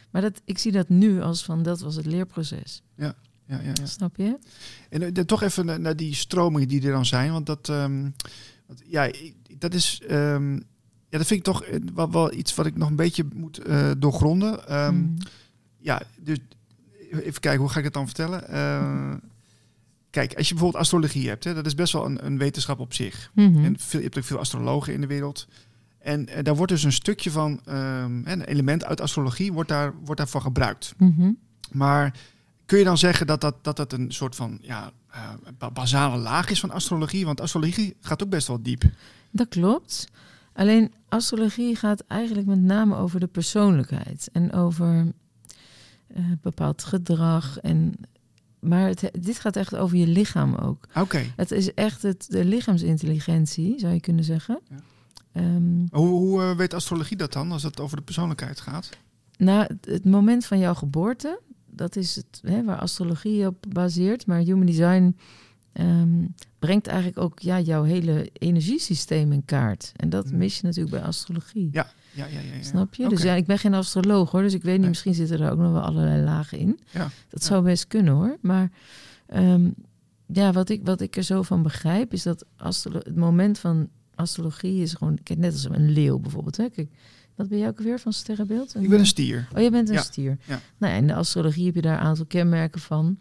[0.10, 2.84] Maar dat, ik zie dat nu als van, dat was het leerproces.
[2.96, 3.16] Ja.
[3.46, 3.86] ja, ja, ja.
[3.86, 4.38] Snap je?
[4.90, 7.32] En dan toch even naar, die stromingen die er dan zijn.
[7.32, 8.10] Want dat, ehm,
[8.86, 9.12] ja,
[9.58, 10.02] dat is.
[10.08, 10.54] ehm,
[11.10, 13.58] ja, dat vind ik toch eh, wel, wel iets wat ik nog een beetje moet
[13.58, 14.68] eh, doorgronden.
[14.68, 15.18] Ehm, Mm.
[15.80, 16.38] Ja, dus
[17.12, 18.48] even kijken, hoe ga ik het dan vertellen?
[18.50, 19.14] Eh,
[20.10, 22.94] kijk, als je bijvoorbeeld astrologie hebt, hè, dat is best wel een, een wetenschap op
[22.94, 23.32] zich.
[23.34, 23.64] Mhm.
[23.66, 25.48] En veel, je hebt ook veel astrologen in de wereld.
[26.00, 29.94] En eh, daar wordt dus een stukje van, ehm, een element uit astrologie, wordt, daar,
[30.04, 30.94] wordt daarvoor gebruikt.
[30.98, 31.32] Mhm.
[31.72, 32.18] Maar
[32.68, 36.18] kun je dan zeggen dat dat, dat, dat een soort van ja, eh, ba- basale
[36.18, 37.26] laag is van astrologie?
[37.26, 38.84] Want astrologie gaat ook best wel diep.
[39.32, 40.08] Dat klopt.
[40.54, 45.14] Alleen astrologie gaat eigenlijk met name over de persoonlijkheid en over
[46.08, 47.60] eh, bepaald gedrag.
[47.60, 47.94] En,
[48.60, 50.88] maar het, dit gaat echt over je lichaam ook.
[50.96, 51.24] Oké.
[51.36, 54.60] Het is echt het, de lichaamsintelligentie, zou je kunnen zeggen.
[54.70, 54.76] Ja.
[55.32, 58.90] Ehm, Hoe, hoe eh, weet astrologie dat dan, als het over de persoonlijkheid gaat?
[59.38, 61.40] na het, het moment van jouw geboorte,
[61.78, 64.26] dat is het hè, waar astrologie op baseert.
[64.26, 65.16] Maar human design
[65.74, 66.26] ehm,
[66.60, 69.92] brengt eigenlijk ook ja, jouw hele energiesysteem in kaart.
[69.96, 70.38] En dat Mhm.
[70.38, 71.70] mis je natuurlijk bij astrologie.
[71.72, 72.40] Ja, ja, ja.
[72.40, 72.64] ja, ja.
[72.64, 73.10] Snap je?
[73.10, 74.90] Dus ja, ik ben geen astroloog hoor, dus ik weet niet, Nee.
[74.90, 76.80] misschien zitten er ook nog wel allerlei lagen in.
[76.92, 78.38] Ja, Dat zou best kunnen hoor.
[78.42, 78.72] Maar
[79.28, 79.70] ehm,
[80.26, 84.82] ja, wat ik, wat ik er zo van begrijp, is dat het moment van astrologie
[84.82, 86.58] is gewoon, kijk, net als een leeuw bijvoorbeeld.
[86.58, 86.70] Hè?
[86.70, 86.90] Kijk,
[87.38, 88.76] wat ben jij ook weer van sterrenbeeld?
[88.76, 89.48] Ik ben een stier.
[89.56, 90.38] Oh, je bent een Ja, stier.
[90.46, 90.60] ja.
[90.78, 93.18] Nou, ja, in de astrologie heb je daar een aantal kenmerken van.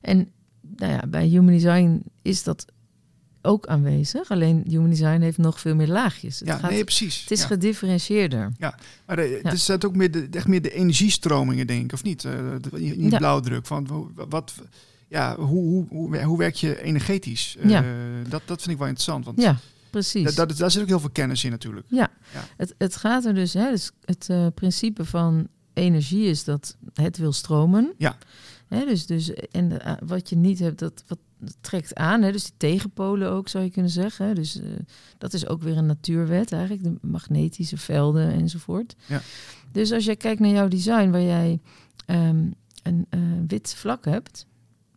[0.00, 0.28] En
[0.76, 2.64] nou ja, bij Human Design is dat
[3.42, 4.30] ook aanwezig.
[4.30, 6.38] Alleen Human Design heeft nog veel meer laagjes.
[6.38, 7.20] Het, Ja, gaat, nee, precies.
[7.20, 7.46] het is ja.
[7.46, 8.52] gedifferentieerder.
[9.06, 12.22] Maar de, het is ook meer de, echt meer de energiestromingen, denk ik, of niet?
[12.22, 13.18] De- niet Ja.
[13.18, 13.66] blauwdruk.
[13.66, 14.54] Van, hoe- wat,
[15.08, 17.56] ja, hoe, hoe, hoe, hoe werk je energetisch?
[17.62, 17.84] Ja.
[18.28, 19.24] dat, dat vind ik wel interessant.
[19.24, 19.56] Want Ja,
[19.90, 20.34] precies.
[20.34, 21.86] da- dat, daar zit ook heel veel kennis in natuurlijk.
[22.56, 27.16] Het, het gaat er dus, hè, dus het eh, principe van energie is dat het
[27.16, 27.94] wil stromen.
[27.98, 28.16] Ja.
[28.68, 32.22] Hè, dus, dus, en de, eh, wat je niet hebt, dat wat dat trekt aan.
[32.22, 34.26] Hè, dus die tegenpolen ook, zou je kunnen zeggen.
[34.26, 34.68] Hè, dus eh,
[35.18, 36.82] dat is ook weer een natuurwet eigenlijk.
[36.82, 38.96] De magnetische velden enzovoort.
[39.06, 39.20] Ja.
[39.72, 41.60] Dus als jij kijkt naar jouw design, waar jij
[42.06, 42.50] ehm,
[42.82, 43.06] een
[43.46, 44.46] wit vlak hebt,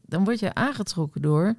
[0.06, 1.56] dan word je aangetrokken door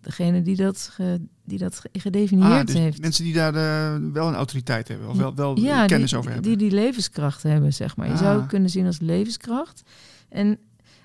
[0.00, 3.00] degene die dat, ge- die dat ge- gedefinieerd Ah, dus heeft.
[3.00, 6.32] mensen die daar eh, wel een autoriteit hebben, of wel, wel Ja, kennis die, over
[6.32, 6.48] hebben.
[6.58, 8.08] Die die levenskracht hebben, zeg maar.
[8.10, 8.40] Je zou Ah.
[8.40, 9.82] het kunnen zien als levenskracht.
[10.28, 10.58] En,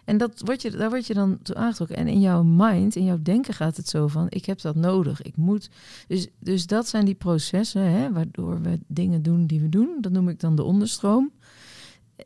[0.06, 1.98] en dat word je, daar word je dan toe aangetrokken.
[1.98, 4.26] En in jouw mind, in jouw denken gaat het zo van...
[4.30, 5.70] ik heb dat nodig, ik moet...
[6.08, 9.98] Dus, dus dat zijn die processen hè, waardoor we dingen doen die we doen.
[10.02, 11.32] Dat noem ik dan de onderstroom.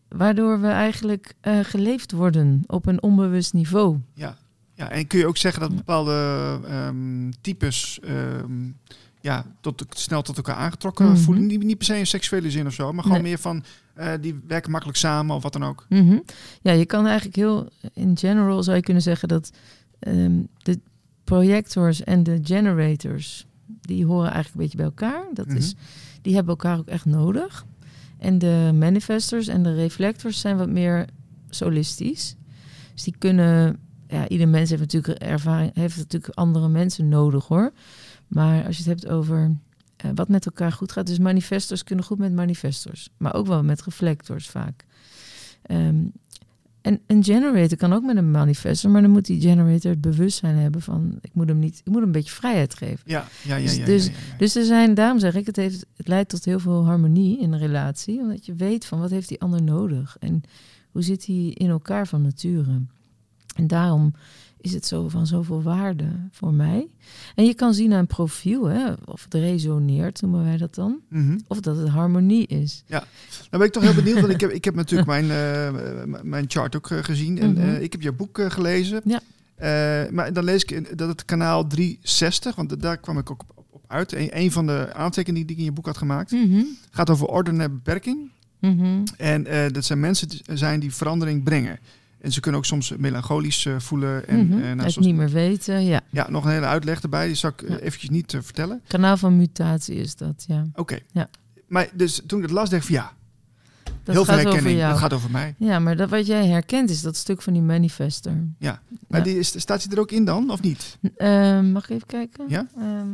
[0.07, 3.97] Waardoor we eigenlijk eh, geleefd worden op een onbewust niveau.
[4.13, 4.37] Ja.
[4.81, 8.69] Ja, en kun je ook zeggen dat bepaalde ehm, types ehm,
[9.21, 11.15] ja, tot, snel tot elkaar aangetrokken Mhm.
[11.17, 11.45] voelen?
[11.45, 13.29] Niet, niet per se in seksuele zin of zo, maar gewoon Nee.
[13.29, 13.63] meer van
[13.93, 15.85] eh, die werken makkelijk samen of wat dan ook.
[15.89, 16.17] Mhm.
[16.61, 19.51] Ja, je kan eigenlijk heel in general zou je kunnen zeggen dat
[19.99, 20.79] ehm, de
[21.23, 23.45] projectors en de generators
[23.81, 25.23] die horen eigenlijk een beetje bij elkaar.
[25.33, 25.55] Dat Mhm.
[25.57, 25.75] is,
[26.21, 27.65] die hebben elkaar ook echt nodig.
[28.17, 31.05] En de manifestors en de reflectors zijn wat meer
[31.49, 32.35] solistisch.
[32.93, 33.79] Dus die kunnen,
[34.11, 37.71] ja, ieder mens heeft natuurlijk ervaring, heeft natuurlijk andere mensen nodig hoor.
[38.27, 39.55] Maar als je het hebt over
[39.95, 43.63] eh, wat met elkaar goed gaat, dus manifestors kunnen goed met manifestors, maar ook wel
[43.63, 44.85] met reflectors vaak.
[45.61, 46.03] Ehm,
[46.81, 50.55] en een generator kan ook met een manifestor, maar dan moet die generator het bewustzijn
[50.55, 53.03] hebben van ik moet hem niet, ik moet hem een beetje vrijheid geven.
[53.05, 53.63] Ja, ja, ja.
[53.63, 54.37] Dus- ja, dus- ja, ja, ja.
[54.37, 57.51] Dus er zijn, daarom zeg ik, het, heeft, het leidt tot heel veel harmonie in
[57.51, 58.19] een relatie.
[58.19, 60.17] Omdat je weet van wat heeft die ander nodig.
[60.19, 60.41] En
[60.91, 62.81] hoe zit hij in elkaar van nature.
[63.55, 64.13] En daarom
[64.61, 66.87] is het zo van zoveel waarde voor mij.
[67.35, 70.99] En je kan zien aan een profiel, hè, of het resoneert, noemen wij dat dan.
[71.09, 71.37] Mhm.
[71.47, 72.83] Of dat het harmonie is.
[72.87, 73.03] Nou
[73.49, 76.75] ben ik toch heel benieuwd, want ik heb, ik heb natuurlijk mijn, eh, mijn chart
[76.75, 77.39] ook eh, gezien.
[77.39, 77.61] En Mhm.
[77.61, 79.01] eh, ik heb jouw boek gelezen.
[79.05, 79.21] Ja.
[80.11, 83.83] Maar dan lees ik dat het kanaal 360, want daar kwam ik ook op, op
[83.87, 84.13] uit.
[84.13, 86.31] Een, een van de aantekeningen die ik in je boek had gemaakt.
[86.31, 86.63] Mhm.
[86.91, 88.31] gaat over orde en beperking.
[89.17, 91.79] En dat zijn mensen zijn die verandering brengen.
[92.21, 94.27] En ze kunnen ook soms melancholisch eh, voelen.
[94.27, 96.01] En nou, het zoals- niet meer weten, ja.
[96.09, 97.25] ja, nog een hele uitleg erbij.
[97.27, 97.77] Die zal ik eh, Ja.
[97.77, 98.81] eventjes niet eh, vertellen.
[98.87, 100.65] Kanaal van mutatie is dat, ja.
[100.75, 100.99] Oké.
[101.11, 101.29] Ja.
[101.67, 103.13] Maar dus toen ik het las, dacht ik van ja,
[103.83, 104.81] Dat heel veel gaat over herkenning.
[104.89, 105.55] Dat gaat over mij.
[105.57, 108.31] Ja, maar dat wat jij herkent is dat stuk van die manifester.
[108.33, 109.21] Maar Ja.
[109.23, 110.97] die is, staat hij er ook in dan, of niet?
[111.17, 112.45] Ehm, mag ik even kijken?
[112.47, 112.67] Ja?
[112.77, 113.07] Ehm,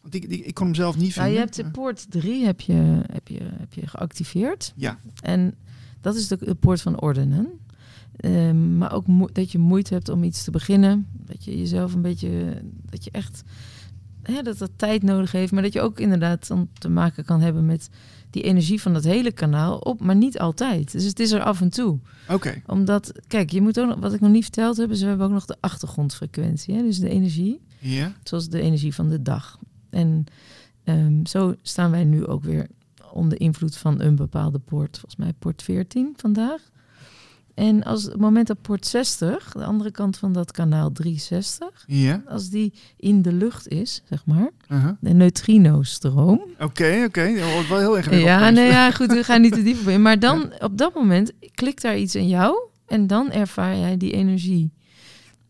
[0.00, 1.32] Want die, die, ik kon hem zelf niet nou, vinden.
[1.32, 4.72] je hebt de poort 3 heb je, heb je, heb je geactiveerd.
[4.76, 4.98] Ja.
[5.22, 5.54] En
[6.00, 7.48] dat is de, de poort van ordenen.
[8.16, 11.06] Ehm, maar ook dat je moeite hebt om iets te beginnen.
[11.12, 13.42] Dat je jezelf een beetje, dat je echt
[14.22, 17.40] hè, dat dat tijd nodig heeft, maar dat je ook inderdaad dan te maken kan
[17.40, 17.88] hebben met
[18.30, 20.92] die energie van dat hele kanaal op, maar niet altijd.
[20.92, 21.98] Dus het is er af en toe.
[22.28, 22.62] Oké.
[22.66, 25.26] Omdat, kijk, je moet ook nog, wat ik nog niet verteld heb, is we hebben
[25.26, 28.12] ook nog de achtergrondfrequentie, hè, dus de energie, Ja.
[28.22, 29.58] zoals de energie van de dag.
[29.90, 30.24] En
[30.84, 32.66] ehm, zo staan wij nu ook weer
[33.12, 36.70] onder invloed van een bepaalde poort, volgens mij poort 14 vandaag.
[37.56, 42.22] En als het moment dat poort 60, de andere kant van dat kanaal 360, Ja.
[42.28, 44.90] als die in de lucht is, zeg maar, Uh-huh.
[45.00, 46.40] de neutrino-stroom.
[46.60, 47.34] Oké, oké.
[47.34, 48.28] Dat wordt wel heel ingewikkeld.
[48.28, 50.02] Ja, nee, ja, goed, we gaan niet te diep op in.
[50.02, 54.12] Maar dan, op dat moment, klikt daar iets in jou en dan ervaar jij die
[54.12, 54.70] energie.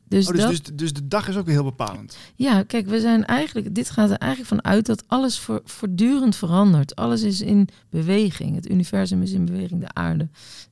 [0.08, 2.16] Dus, Oh, dus, dat, dus, dus de dag is ook weer heel bepalend.
[2.34, 6.36] ja, kijk, we zijn eigenlijk, dit gaat er eigenlijk van uit dat alles voor, voortdurend
[6.36, 6.96] verandert.
[6.96, 8.54] Alles is in beweging.
[8.54, 10.28] Het universum is in beweging, de aarde,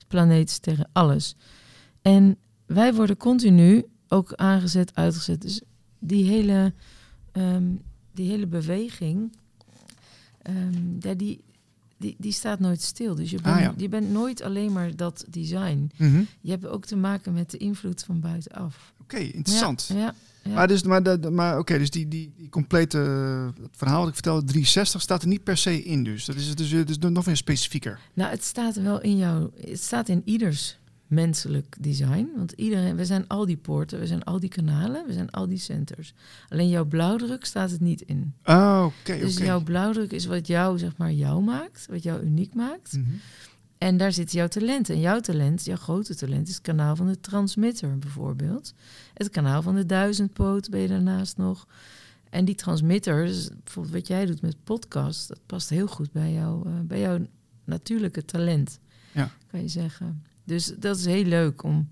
[0.08, 1.36] de planeten, sterren, alles.
[2.02, 2.36] En
[2.66, 5.42] wij worden continu ook aangezet, uitgezet.
[5.42, 5.60] Dus
[5.98, 6.72] die hele,
[7.32, 7.64] ehm,
[8.12, 9.32] die hele beweging,
[11.00, 11.40] ja, die,
[11.96, 13.14] die, die staat nooit stil.
[13.14, 13.74] Dus je bent, Ah, ja.
[13.76, 15.90] je bent nooit alleen maar dat design.
[15.96, 16.22] Mhm.
[16.40, 18.92] Je hebt ook te maken met de invloed van buitenaf.
[19.00, 19.90] Oké, interessant.
[19.94, 20.14] Ja.
[20.48, 24.08] Maar, dus, maar, de, maar oké, dus die, die, die complete eh, het verhaal wat
[24.08, 26.04] ik vertelde, 360, staat er niet per se in.
[26.04, 28.00] Dus dat is, dus, is nog weer specifieker.
[28.14, 29.50] Nou, het staat wel in jou.
[29.60, 32.28] Het staat in ieders menselijk design.
[32.36, 35.48] Want iedereen, we zijn al die poorten, we zijn al die kanalen, we zijn al
[35.48, 36.14] die centers.
[36.48, 38.34] Alleen jouw blauwdruk staat het niet in.
[38.44, 42.54] Oh, oké, Dus jouw blauwdruk is wat jou, zeg maar, jou maakt, wat jou uniek
[42.54, 42.92] maakt.
[42.92, 43.10] Mhm.
[43.78, 44.88] En daar zit jouw talent.
[44.88, 48.74] En jouw talent, jouw grote talent, is het kanaal van de transmitter bijvoorbeeld.
[49.14, 51.66] Het kanaal van de duizendpoot ben je daarnaast nog.
[52.30, 56.32] En die transmitter, dus bijvoorbeeld wat jij doet met podcast, dat past heel goed bij,
[56.32, 57.18] jou, eh, bij jouw
[57.64, 58.78] natuurlijke talent,
[59.12, 59.30] Ja.
[59.50, 60.22] kan je zeggen.
[60.44, 61.88] Dus dat is heel leuk om,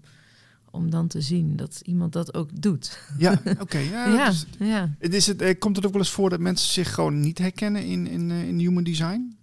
[0.71, 2.99] om dan te zien dat iemand dat ook doet.
[3.19, 3.79] Ja, oké.
[3.79, 4.95] ja, Ja, dus- ja.
[4.99, 7.85] is het, eh, komt het ook wel eens voor dat mensen zich gewoon niet herkennen
[7.85, 9.37] in, in, eh, in human design?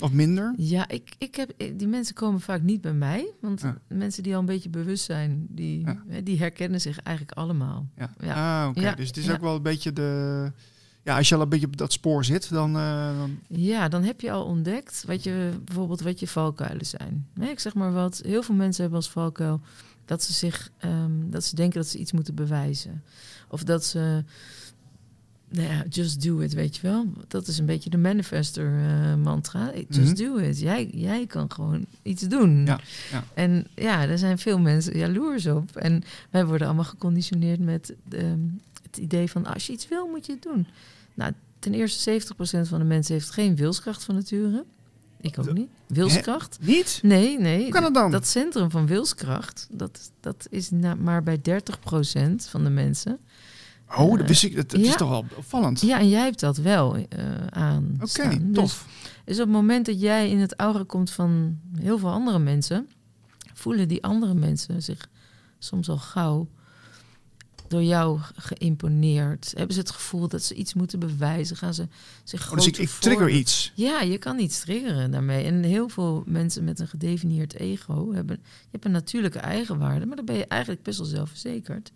[0.00, 0.54] Of minder?
[0.56, 3.26] Ja, ik, ik heb, ik- die mensen komen vaak niet bij mij.
[3.40, 3.76] Want Ja.
[3.88, 6.02] mensen die al een beetje bewust zijn, die, Ja.
[6.08, 7.86] hè, die herkennen zich eigenlijk allemaal.
[7.96, 8.10] Ja.
[8.20, 8.62] Ja.
[8.62, 8.94] Ah, oké.
[8.96, 10.52] Dus het is ook wel een beetje de...
[11.02, 12.76] Ja, als je al een beetje op dat spoor zit, dan...
[12.76, 17.26] eh, dan Ja, dan heb je al ontdekt wat je, bijvoorbeeld wat je valkuilen zijn.
[17.34, 19.60] Nee, ik zeg maar wat, heel veel mensen hebben als valkuil
[20.04, 23.02] dat ze zich, ehm, dat ze denken dat ze iets moeten bewijzen.
[23.48, 24.24] Of dat ze,
[25.56, 27.06] nou ja, just do it, weet je wel.
[27.28, 29.72] Dat is een beetje de manifester eh, mantra.
[29.88, 30.30] Just Mhm.
[30.32, 30.58] do it.
[30.58, 32.66] Jij, jij kan gewoon iets doen.
[32.66, 33.24] Ja, ja.
[33.34, 35.76] En ja, er zijn veel mensen jaloers op.
[35.76, 38.38] En wij worden allemaal geconditioneerd met ehm,
[38.82, 40.66] het idee van als je iets wil, moet je het doen.
[41.14, 44.64] Nou, ten eerste 70% van de mensen heeft geen wilskracht van nature.
[45.20, 45.68] Ik ook niet.
[45.86, 46.58] Wilskracht?
[46.60, 46.98] niet?
[47.02, 47.62] Nee, nee.
[47.62, 48.10] Hoe kan het dan?
[48.10, 53.18] Dat centrum van wilskracht, dat, dat is na- maar bij 30% van de mensen.
[53.94, 54.72] Oh, dat wist ik.
[54.72, 55.80] Is toch wel opvallend.
[55.80, 57.98] Ja, en jij hebt dat wel eh aan.
[58.00, 58.86] Oké, tof.
[59.24, 62.88] dus op het moment dat jij in het aura komt van heel veel andere mensen,
[63.54, 65.08] voelen die andere mensen zich
[65.58, 66.48] soms al gauw
[67.68, 69.52] door jou geïmponeerd.
[69.56, 71.56] Hebben ze het gevoel dat ze iets moeten bewijzen?
[71.56, 71.88] Gaan ze
[72.24, 73.72] zich Oh, dus ik, trigger iets.
[73.74, 75.44] Ja, je kan iets triggeren daarmee.
[75.44, 80.16] En heel veel mensen met een gedefinieerd ego hebben, je hebt een natuurlijke eigenwaarde, maar
[80.16, 81.92] dan ben je eigenlijk best wel zelfverzekerd.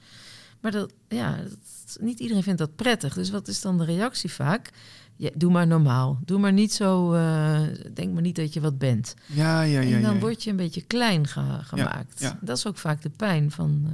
[0.61, 3.15] Maar dat, ja, dat- niet iedereen vindt dat prettig.
[3.15, 4.71] Dus wat is dan de reactie vaak?
[5.17, 6.19] Ja, doe maar normaal.
[6.25, 7.13] Doe maar niet zo.
[7.13, 7.61] eh,
[7.95, 9.15] denk maar niet dat je wat bent.
[9.27, 9.97] Ja, ja, ja.
[9.97, 10.21] en dan ja.
[10.21, 12.21] word je een beetje klein ge- gemaakt.
[12.21, 12.39] ja.
[12.41, 13.93] Dat is ook vaak de pijn van eh,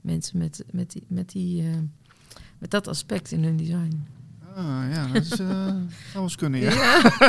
[0.00, 1.76] mensen met, met, die, met, die, eh,
[2.58, 4.06] met dat aspect in hun design.
[4.56, 5.46] Ah, ja, dat is, eh,
[6.12, 6.72] zou eens kunnen, ja.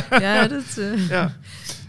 [0.10, 0.78] Ja, ja, dat.
[0.78, 1.36] eh, Ja.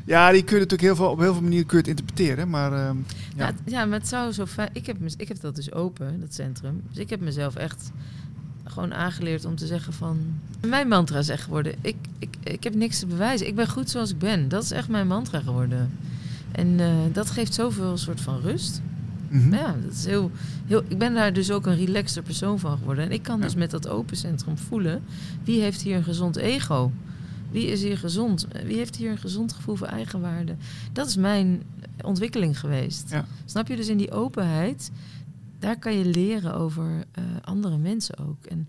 [0.05, 2.51] ja, die kun je natuurlijk heel veel, op heel veel manieren kun je het interpreteren.
[2.51, 2.97] Maar ehm,
[3.37, 3.47] ja.
[3.47, 3.53] Ja.
[3.64, 4.68] ja, maar het zou zo fijn.
[4.73, 6.83] Ik heb, ik heb dat dus open, dat centrum.
[6.88, 7.90] Dus ik heb mezelf echt
[8.64, 10.18] gewoon aangeleerd om te zeggen van.
[10.66, 11.75] Mijn mantra is echt geworden.
[11.81, 13.47] Ik, ik, ik heb niks te bewijzen.
[13.47, 14.49] Ik ben goed zoals ik ben.
[14.49, 15.99] Dat is echt mijn mantra geworden.
[16.53, 18.81] En eh, dat geeft zoveel soort van rust.
[19.35, 19.55] Mhm.
[19.55, 20.31] Ja, dat is heel,
[20.66, 23.05] heel, ik ben daar dus ook een relaxter persoon van geworden.
[23.05, 23.44] En ik kan Ja.
[23.44, 25.03] dus met dat open centrum voelen.
[25.44, 26.92] Wie heeft hier een gezond ego?
[27.51, 28.47] Wie is hier gezond?
[28.64, 30.55] Wie heeft hier een gezond gevoel voor eigenwaarde?
[30.92, 31.62] Dat is mijn
[32.05, 33.11] ontwikkeling geweest.
[33.11, 33.27] Ja.
[33.44, 33.77] Snap je?
[33.77, 34.90] Dus in die openheid,
[35.59, 38.44] daar kan je leren over eh, andere mensen ook.
[38.47, 38.68] En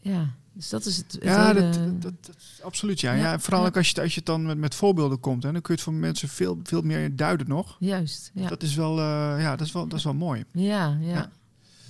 [0.00, 1.12] ja, dus dat is het.
[1.12, 3.12] het Ja, hele- dat, dat, absoluut ja.
[3.12, 3.22] ja.
[3.22, 3.66] Ja, vooral ja.
[3.66, 5.42] ook als je, als je het dan met, met voorbeelden komt.
[5.42, 7.76] Hè, dan kun je het voor mensen veel, veel meer duiden nog.
[7.80, 8.48] Juist, ja.
[8.48, 10.44] Dat is wel, eh, ja, dat is wel, dat is wel mooi.
[10.52, 11.14] ja, ja.
[11.14, 11.30] Ja.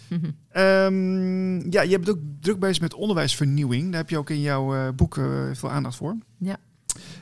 [0.49, 3.91] Ehm, ja, je bent ook druk bezig met onderwijsvernieuwing.
[3.91, 6.17] Daar heb je ook in jouw eh, boek eh, veel aandacht voor.
[6.39, 6.57] Ja.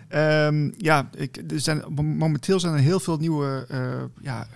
[0.08, 3.66] Ehm, ja, ik, er zijn, momenteel zijn er heel veel nieuwe
[4.20, 4.46] ja,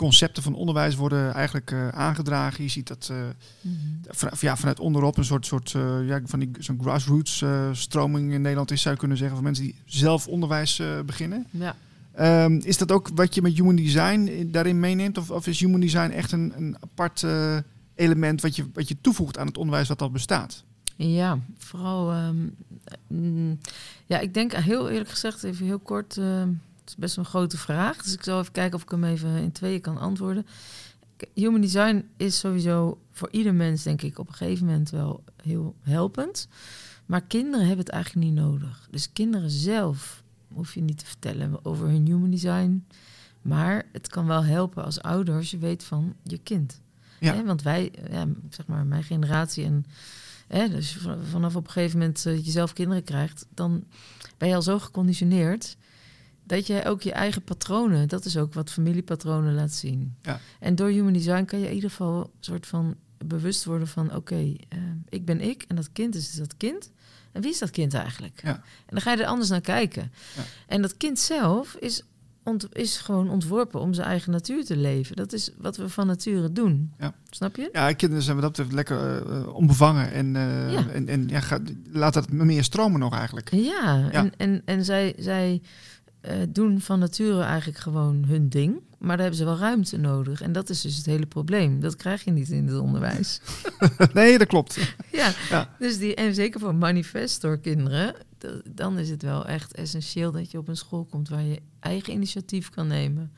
[0.00, 2.64] concepten van onderwijs worden eigenlijk eh, aangedragen.
[2.64, 3.18] Je ziet dat uh,
[4.08, 8.40] van, ja, vanuit onderop een soort, soort uh, ja, van die zo'n grassroots stroming in
[8.40, 11.46] Nederland is, zou je kunnen zeggen, van mensen die zelf onderwijs beginnen.
[11.50, 11.76] Ja.
[12.44, 15.18] Um, is dat ook wat je met human design daarin meeneemt?
[15.18, 17.26] Of, of is human design echt een, een apart
[17.94, 20.64] element wat je, wat je toevoegt aan het onderwijs wat al bestaat?
[20.96, 22.14] Ja, vooral.
[23.08, 23.58] Um,
[24.06, 26.14] ja, ik denk heel eerlijk gezegd, even heel kort.
[26.14, 26.48] Het
[26.90, 28.02] is best een grote vraag.
[28.02, 30.46] Dus ik zal even kijken of ik hem even in tweeën kan antwoorden.
[31.34, 35.74] Human design is sowieso voor ieder mens, denk ik, op een gegeven moment wel heel
[35.82, 36.48] helpend.
[37.06, 38.88] Maar kinderen hebben het eigenlijk niet nodig.
[38.90, 42.86] Dus kinderen zelf hoef je niet te vertellen over hun human design.
[43.42, 46.80] Maar het kan wel helpen als ouder als je weet van je kind.
[47.20, 47.44] Ja.
[47.44, 49.84] Want wij, ja, zeg maar, mijn generatie en
[50.48, 50.98] hè, dus
[51.30, 53.84] vanaf op een gegeven moment uh, je zelf kinderen krijgt, dan
[54.38, 55.76] ben je al zo geconditioneerd
[56.50, 60.16] dat je ook je eigen patronen, dat is ook wat familiepatronen laat zien.
[60.22, 60.40] Ja.
[60.60, 64.14] En door human design kan je in ieder geval een soort van bewust worden van
[64.14, 64.54] oké, uh,
[65.08, 66.90] ik ben ik en dat kind is dus dat kind.
[67.32, 68.40] En wie is dat kind eigenlijk?
[68.42, 68.54] Ja.
[68.54, 70.12] En dan ga je er anders naar kijken.
[70.36, 70.42] Ja.
[70.66, 72.02] En dat kind zelf is
[72.72, 75.16] is gewoon ontworpen om zijn eigen natuur te leven.
[75.16, 76.92] Dat is wat we van nature doen.
[76.98, 77.14] Ja.
[77.30, 77.68] Snap je?
[77.72, 80.12] Ja, kinderen zijn wat dat betreft lekker uh, onbevangen.
[80.12, 80.88] En, uh, ja.
[80.88, 83.50] en, en ja, gaat, laat het meer stromen nog eigenlijk.
[83.50, 84.10] Ja, ja.
[84.10, 85.62] en, en, en zij, zij
[86.22, 88.80] uh, doen van nature eigenlijk gewoon hun ding.
[88.98, 90.42] Maar daar hebben ze wel ruimte nodig.
[90.42, 91.80] En dat is dus het hele probleem.
[91.80, 93.40] Dat krijg je niet in het onderwijs.
[94.12, 94.78] nee, dat klopt.
[95.12, 98.14] ja, ja, Dus die, en zeker voor manifestor kinderen,
[98.68, 102.12] dan is het wel echt essentieel dat je op een school komt waar je eigen
[102.12, 103.32] initiatief kan nemen.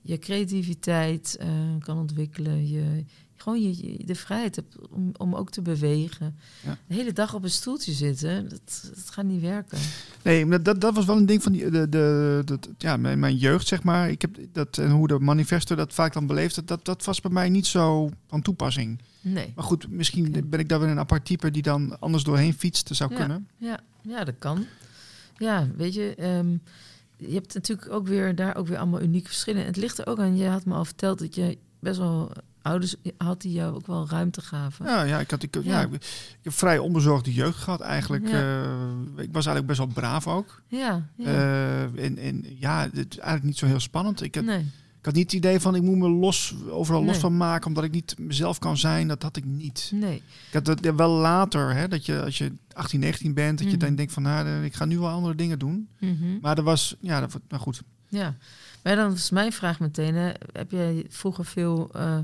[0.00, 2.68] Je creativiteit uh, kan ontwikkelen.
[2.68, 3.04] Je,
[3.36, 6.38] gewoon je, de vrijheid hebt om, om ook te bewegen.
[6.64, 6.78] Ja.
[6.86, 9.78] De hele dag op een stoeltje zitten, dat, dat gaat niet werken.
[10.22, 13.36] Nee, maar dat, dat was wel een ding van die, de, de, ja, mijn, mijn
[13.36, 14.10] jeugd, zeg maar.
[14.10, 17.30] Ik heb dat, en hoe de manifesto dat vaak dan beleefd, dat, dat was bij
[17.30, 19.00] mij niet zo van toepassing.
[19.20, 19.52] Nee.
[19.54, 22.88] Maar goed, misschien ben ik daar weer een apart type die dan anders doorheen fietst,
[22.92, 23.48] zou ja, kunnen.
[23.58, 24.66] Ja, ja, dat kan.
[25.36, 26.62] Ja, weet je, um,
[27.16, 29.64] je hebt natuurlijk ook weer daar ook weer allemaal unieke verschillen.
[29.64, 32.32] Het ligt er ook aan, je had me al verteld dat je best wel
[32.64, 34.86] ouders had die jou ook wel ruimte gaven.
[34.86, 35.60] Ja, ja, ik, had, ik, ja.
[35.62, 38.28] ja ik, ik, heb vrij onbezorgde jeugd gehad eigenlijk.
[38.28, 38.62] Ja.
[38.62, 38.68] Uh,
[39.16, 40.62] ik was eigenlijk best wel braaf ook.
[40.68, 41.08] Ja.
[41.16, 41.26] ja.
[41.26, 44.22] Uh, en, en ja, het is eigenlijk niet zo heel spannend.
[44.22, 44.58] Ik had, nee.
[44.98, 47.10] ik had niet het idee van ik moet me los, overal Nee.
[47.10, 49.08] los van maken omdat ik niet mezelf kan zijn.
[49.08, 49.90] Dat had ik niet.
[49.94, 50.22] Nee.
[50.46, 53.76] Ik had dat wel later, hè, dat je als je 18, 19 bent, dat je
[53.76, 53.86] Mhm.
[53.86, 55.88] dan denkt van nou, ik ga nu wel andere dingen doen.
[56.00, 56.38] Mhm.
[56.40, 57.82] Maar er was, ja, dat, nou goed.
[58.08, 58.36] Ja.
[58.84, 60.32] Maar dan is mijn vraag meteen, hè.
[60.52, 62.18] heb jij vroeger veel eh,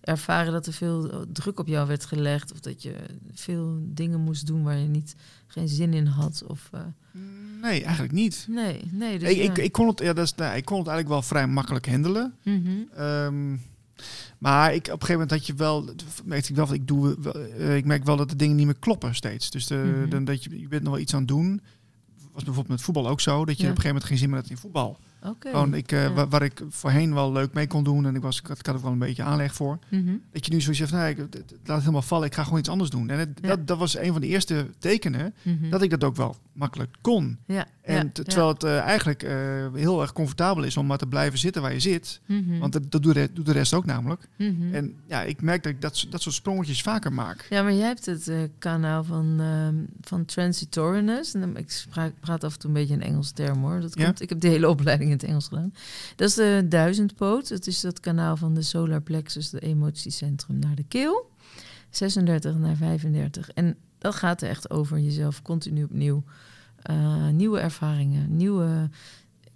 [0.00, 2.52] ervaren dat er veel eh, druk op jou werd gelegd?
[2.52, 2.94] Of dat je
[3.32, 5.14] veel dingen moest doen waar je niet
[5.46, 6.42] geen zin in had?
[6.46, 6.80] Of, eh,
[7.62, 8.46] Nee, eigenlijk niet.
[8.50, 9.18] nee, nee.
[9.18, 9.42] Dus ik, ja.
[9.42, 11.88] ik, ik, kon het, ja, dat is, nou, ik kon het eigenlijk wel vrij makkelijk
[11.88, 12.34] handelen.
[12.42, 12.68] Mhm.
[12.96, 13.56] Ehm,
[14.38, 15.84] maar ik, op een gegeven moment had je wel,
[16.24, 17.36] merkte ik wel, ik, doe, wel,
[17.76, 19.50] ik merk wel dat de dingen niet meer kloppen steeds.
[19.50, 20.08] Dus de, Mhm.
[20.10, 21.60] dan, dat je, je bent nog wel iets aan het doen.
[22.32, 23.70] Was bijvoorbeeld met voetbal ook zo, dat je Ja.
[23.70, 24.98] op een gegeven moment geen zin meer had in voetbal.
[25.38, 26.26] Gewoon, ik, Ja.
[26.28, 28.74] waar, ik voorheen wel leuk mee kon doen en ik, was, ik, had, ik had
[28.74, 29.78] er wel een beetje aanleg voor.
[29.90, 30.12] Mhm.
[30.32, 32.44] Dat je nu zoiets zegt, nee, ik, het- het- laat het helemaal vallen, ik ga
[32.44, 33.10] gewoon iets anders doen.
[33.10, 33.48] En het, Ja.
[33.48, 35.70] dat, dat was een van de eerste tekenen Mhm.
[35.70, 37.38] dat ik dat ook wel makkelijk kon.
[37.46, 37.66] ja.
[37.84, 38.22] En ja.
[38.22, 39.32] terwijl het eh, eigenlijk eh,
[39.74, 42.20] heel erg comfortabel is om maar te blijven zitten waar je zit.
[42.26, 42.58] Mhm.
[42.58, 44.28] Want dat, dat doet, de, doet de rest ook namelijk.
[44.38, 44.74] Mhm.
[44.74, 47.46] En ja, ik merk dat ik dat, dat soort sprongetjes vaker maak.
[47.50, 50.24] Ja, maar jij hebt het eh, kanaal van, ehm van.
[50.34, 53.80] En dan, ik spraak, praat af en toe een beetje in Engels term hoor.
[53.80, 54.04] Dat Ja?
[54.04, 55.74] komt, ik heb de hele opleiding in het Engels gedaan.
[56.16, 57.48] Dat is de duizendpoot.
[57.48, 61.30] Het is dat kanaal van de solar plexus, de emotiecentrum, naar de keel.
[61.90, 63.50] 36 naar 35.
[63.50, 66.24] En dat gaat er echt over jezelf continu opnieuw.
[66.84, 68.88] Eh, nieuwe ervaringen, nieuwe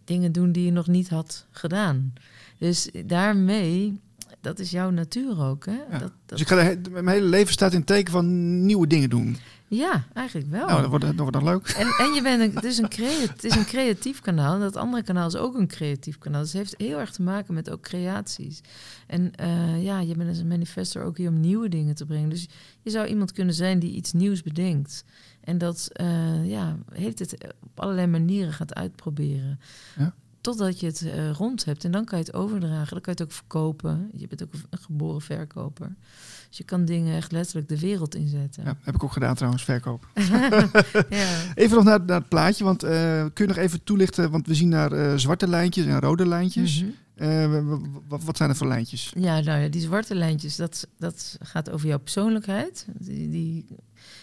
[0.04, 2.12] dingen doen die je nog niet had gedaan.
[2.58, 4.00] Dus daarmee,
[4.48, 5.66] dat is jouw natuur ook.
[5.66, 5.72] Hè?
[5.72, 5.90] Ja.
[5.90, 8.87] Dat, dat, Dus ik ga he- mijn hele leven staat in het teken van nieuwe
[8.87, 9.37] dingen doen.
[9.68, 10.66] ja, eigenlijk wel.
[10.66, 11.68] Nou, dat wordt, dat wordt leuk.
[11.68, 14.54] En, en je bent een, het, is een creatief, het is een creatief kanaal.
[14.54, 16.40] En dat andere kanaal is ook een creatief kanaal.
[16.40, 18.61] Dus het heeft heel erg te maken met ook creaties.
[19.06, 22.28] En eh, ja, je bent als een manifestor ook hier om nieuwe dingen te brengen.
[22.28, 22.48] Dus
[22.82, 25.04] je zou iemand kunnen zijn die iets nieuws bedenkt.
[25.40, 29.61] En dat eh, ja, heeft het op allerlei manieren gaat uitproberen.
[29.98, 30.14] Ja.
[30.40, 31.84] Totdat je het eh, rond hebt.
[31.84, 32.93] En dan kan je het overdragen.
[32.93, 34.11] Dan kan je het ook verkopen.
[34.12, 35.97] Je bent ook een geboren verkoper.
[36.49, 38.64] Dus je kan dingen echt letterlijk de wereld inzetten.
[38.64, 40.09] Ja, heb ik ook gedaan trouwens, verkoop.
[41.11, 41.28] ja.
[41.55, 44.30] Even nog naar, naar het plaatje, want eh, kun je nog even toelichten?
[44.30, 46.82] Want we zien daar eh, zwarte lijntjes en rode lijntjes.
[46.82, 46.91] Mhm.
[48.09, 49.12] Wat, zijn er voor lijntjes?
[49.18, 52.86] Ja, nou ja, die zwarte lijntjes, dat, dat gaat over jouw persoonlijkheid.
[52.99, 53.66] Die, die,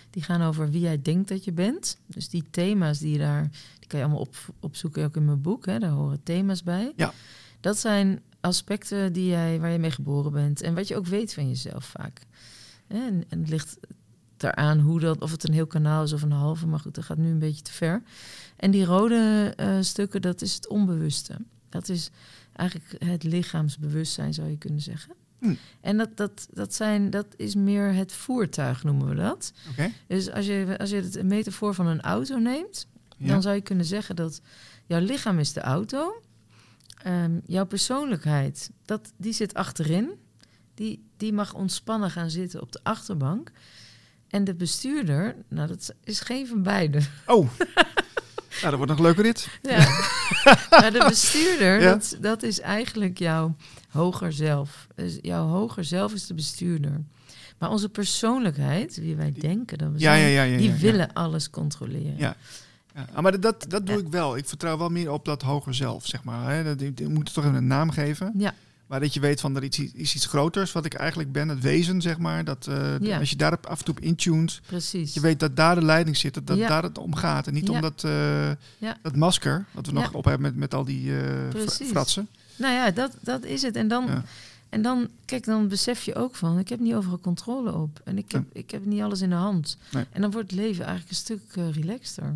[0.10, 1.98] die gaan over wie jij denkt dat je bent.
[2.08, 3.50] Dus die thema's die je daar,
[3.96, 5.66] kan je allemaal op, opzoeken, ook in mijn boek.
[5.66, 6.94] Hè, daar horen thema's bij.
[6.96, 7.14] Ja.
[7.60, 11.34] Dat zijn aspecten die jij, waar je mee geboren bent en wat je ook weet
[11.34, 12.22] van jezelf vaak.
[12.88, 13.78] En, en het ligt
[14.38, 17.04] eraan hoe dat, of het een heel kanaal is of een halve, maar goed, dat
[17.04, 18.04] gaat nu een beetje te ver.
[18.56, 21.38] En die rode eh, stukken, dat is het onbewuste.
[21.70, 22.10] Dat is
[22.54, 25.14] eigenlijk het lichaamsbewustzijn, zou je kunnen zeggen.
[25.40, 25.54] Hm.
[25.82, 29.54] En dat, dat, dat, zijn, dat is meer het voertuig, noemen we dat.
[30.08, 32.88] Dus als je, als je het een metafoor van een auto neemt,
[33.18, 33.28] Ja.
[33.28, 34.42] dan zou je kunnen zeggen dat
[34.86, 36.22] jouw lichaam is de auto.
[37.04, 40.10] Ehm, jouw persoonlijkheid, dat, die zit achterin.
[40.74, 43.52] Die, die mag ontspannen gaan zitten op de achterbank.
[44.28, 47.00] En de bestuurder, nou dat is geen van beide.
[47.26, 47.50] Oh.
[48.62, 49.48] nou, dat wordt nog een leuke rit.
[49.62, 49.78] Ja.
[50.70, 51.90] maar de bestuurder, Ja.
[51.92, 53.56] dat, dat is eigenlijk jouw
[53.90, 54.88] hoger zelf.
[54.96, 57.04] Dus jouw hoger zelf is de bestuurder.
[57.58, 62.36] Maar onze persoonlijkheid, wie wij denken dat we zijn, ja, die willen alles controleren.
[62.96, 63.02] Ja.
[63.02, 64.02] Ja, ah, maar dat, dat doe Ja.
[64.02, 64.38] ik wel.
[64.38, 66.52] Ik vertrouw wel meer op dat hoger zelf, zeg maar.
[66.54, 66.64] Hè.
[66.76, 68.34] Dat, je moet het toch even een naam geven.
[68.38, 68.54] Ja.
[68.88, 71.60] Maar dat je weet van er iets, is iets groters, wat ik eigenlijk ben, het
[71.60, 72.44] wezen, zeg maar.
[72.44, 73.20] Dat, eh, Ja.
[73.20, 75.14] Als je daar af en toe op intuned, precies.
[75.14, 76.68] je weet dat daar de leiding zit, dat, dat Ja.
[76.68, 77.48] daar het om gaat.
[77.48, 77.82] En niet om Ja.
[77.82, 78.98] dat, eh, Ja.
[79.02, 80.10] dat masker, wat we nog Ja.
[80.18, 81.12] op hebben met, met al die
[81.50, 81.88] Precies.
[81.90, 82.28] fratsen.
[82.56, 83.76] Nou ja, dat, dat is het.
[83.76, 84.24] En dan, Ja.
[84.70, 88.02] en dan, kijk, dan besef je ook van, ik heb niet overal controle op.
[88.04, 89.78] En ik heb, ik heb niet alles in de hand.
[89.92, 90.06] Nee.
[90.12, 91.42] En dan wordt het leven eigenlijk een stuk
[91.74, 92.36] relaxter.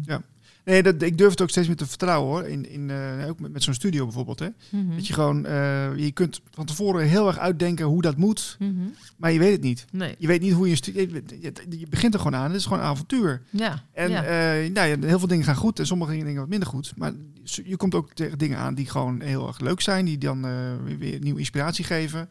[0.70, 2.48] Nee, dat, ik durf het ook steeds meer te vertrouwen hoor.
[2.50, 4.40] In, in, eh, ook met, met zo'n studio bijvoorbeeld.
[4.40, 4.48] Hè.
[4.70, 4.96] Mhm.
[4.96, 8.72] Dat je gewoon, eh, je kunt van tevoren heel erg uitdenken hoe dat moet, Mhm.
[9.18, 9.86] maar je weet het niet.
[9.92, 10.16] Nee.
[10.18, 11.02] Je weet niet hoe je studio.
[11.02, 12.48] Je, je- je begint er gewoon aan.
[12.48, 13.42] Het is gewoon een avontuur.
[13.50, 13.84] Ja.
[13.94, 14.24] En ja.
[14.24, 16.94] eh, nou ja, heel veel dingen gaan goed en sommige dingen wat minder goed.
[16.96, 17.12] Maar
[17.44, 20.42] je komt ook tegen dingen aan die gewoon heel erg leuk zijn, die dan
[21.00, 22.30] weer nieuwe inspiratie geven.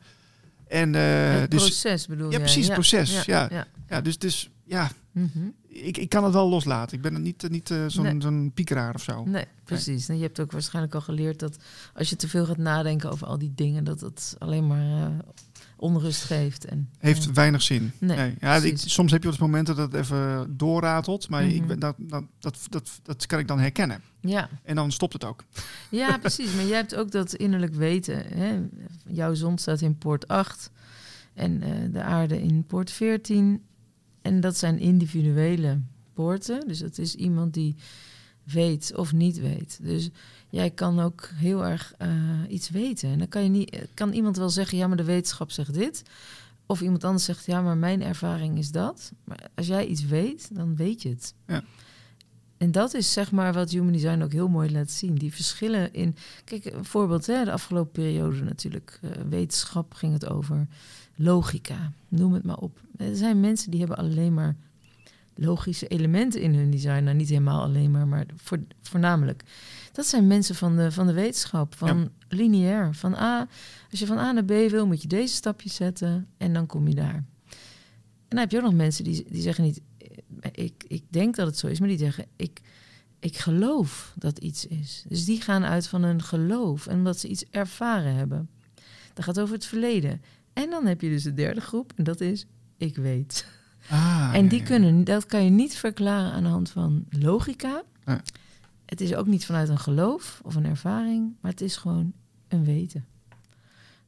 [0.68, 2.40] En eh, het dus, proces bedoel ja, jij?
[2.40, 3.46] precies, het proces, ja.
[3.50, 3.66] ja.
[3.88, 5.38] ja, dus, dus ja, Mhm.
[5.68, 6.96] ik, ik kan het wel loslaten.
[6.96, 8.20] Ik ben er niet, eh, niet eh, zo'n Nee.
[8.20, 9.24] zo'n piekeraar of zo.
[9.24, 10.08] Nee, precies.
[10.08, 11.56] En je hebt ook waarschijnlijk al geleerd dat
[11.94, 15.12] als je te veel gaat nadenken over al die dingen, dat het alleen maar
[15.76, 16.64] onrust geeft.
[16.64, 17.32] En, Heeft ja.
[17.32, 17.92] weinig zin.
[17.98, 21.66] Nee, Ja, ik, soms heb je wel momenten dat het even doorratelt, maar ik, Mhm.
[21.66, 24.00] ben- dat, dat, dat, dat, dat kan ik dan herkennen.
[24.20, 24.48] ja.
[24.62, 25.44] En dan stopt het ook.
[25.90, 26.54] ja, precies.
[26.54, 28.26] Maar jij hebt ook dat innerlijk weten.
[28.26, 28.58] Hè?
[29.10, 30.70] Jouw zon staat in poort 8
[31.34, 33.62] en eh, de aarde in poort 14.
[34.22, 35.80] En dat zijn individuele
[36.14, 36.68] poorten.
[36.68, 37.76] Dus dat is iemand die
[38.42, 39.78] weet of niet weet.
[39.82, 40.10] Dus
[40.48, 42.10] jij kan ook heel erg eh,
[42.48, 43.10] iets weten.
[43.10, 46.02] En dan kan, je niet, kan iemand wel zeggen, ja, maar de wetenschap zegt dit.
[46.66, 49.12] Of iemand anders zegt, ja, maar mijn ervaring is dat.
[49.24, 51.34] Maar als jij iets weet, dan weet je het.
[51.46, 51.62] Ja.
[52.58, 55.14] En dat is zeg maar wat Human Design ook heel mooi laat zien.
[55.14, 56.16] Die verschillen in...
[56.44, 58.98] Kijk, een voorbeeld, hè, de afgelopen periode natuurlijk.
[59.02, 60.66] eh, wetenschap ging het over.
[61.14, 62.80] Logica, noem het maar op.
[62.96, 64.56] Er zijn mensen die hebben alleen maar
[65.34, 67.02] logische elementen in hun design.
[67.02, 69.42] Nou, niet helemaal alleen maar, maar voor, voornamelijk.
[69.92, 72.94] Dat zijn mensen van de, van de wetenschap, van lineair.
[72.94, 73.48] Van A,
[73.90, 76.88] als je van A naar B wil, moet je deze stapjes zetten en dan kom
[76.88, 77.24] je daar.
[78.28, 79.80] En dan heb je ook nog mensen die, die zeggen niet,
[80.52, 82.60] ik, ik denk dat het zo is, maar die zeggen, ik,
[83.18, 85.04] ik geloof dat iets is.
[85.08, 88.48] Dus die gaan uit van een geloof en omdat ze iets ervaren hebben.
[89.14, 90.22] Dat gaat over het verleden.
[90.52, 93.46] En dan heb je dus de derde groep, en dat is, ik weet.
[93.88, 94.64] Ah, en die ja.
[94.64, 97.82] kunnen, dat kan je niet verklaren aan de hand van logica.
[98.04, 98.18] Nee.
[98.86, 102.12] Het is ook niet vanuit een geloof of een ervaring, maar het is gewoon
[102.48, 103.06] een weten.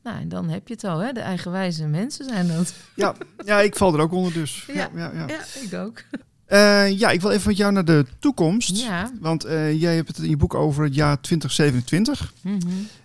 [0.03, 1.13] Nou, en dan heb je het al, hè?
[1.13, 2.75] De eigenwijze mensen zijn dat.
[2.95, 4.65] Ja, ja, ik val er ook onder dus.
[4.67, 4.91] Ja.
[4.95, 5.61] Ja, ja, ja.
[5.63, 6.03] Ik ook.
[6.45, 8.77] Eh, ja, ik wil even met jou naar de toekomst.
[8.77, 9.11] Ja.
[9.21, 12.33] Want eh, jij hebt het in je boek over het jaar 2027.
[12.41, 12.59] Mhm.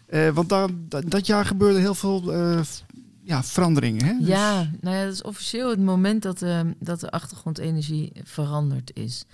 [0.06, 2.34] Eh, want daar, dat, dat jaar gebeurde heel veel
[3.26, 4.06] ja, veranderingen.
[4.06, 4.18] Hè?
[4.20, 8.92] Dus- Ja, nou ja, dat is officieel het moment dat de, dat de achtergrondenergie veranderd
[8.94, 9.26] is.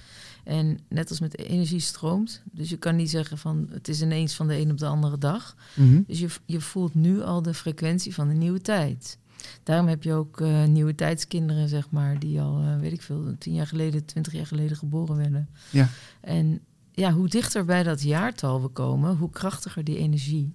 [0.44, 2.42] En net als met energie stroomt.
[2.52, 5.18] Dus je kan niet zeggen van het is ineens van de een op de andere
[5.18, 5.56] dag.
[5.76, 6.02] Mhm.
[6.08, 9.18] Dus je, je voelt nu al de frequentie van de nieuwe tijd.
[9.64, 13.36] Daarom heb je ook eh, nieuwe tijdskinderen, zeg maar, die al, eh, weet ik veel,
[13.38, 15.50] tien jaar geleden, twintig jaar geleden geboren werden.
[15.70, 15.90] Ja.
[16.22, 16.60] En
[16.92, 20.54] ja, hoe dichter bij dat jaartal we komen, hoe krachtiger die energie.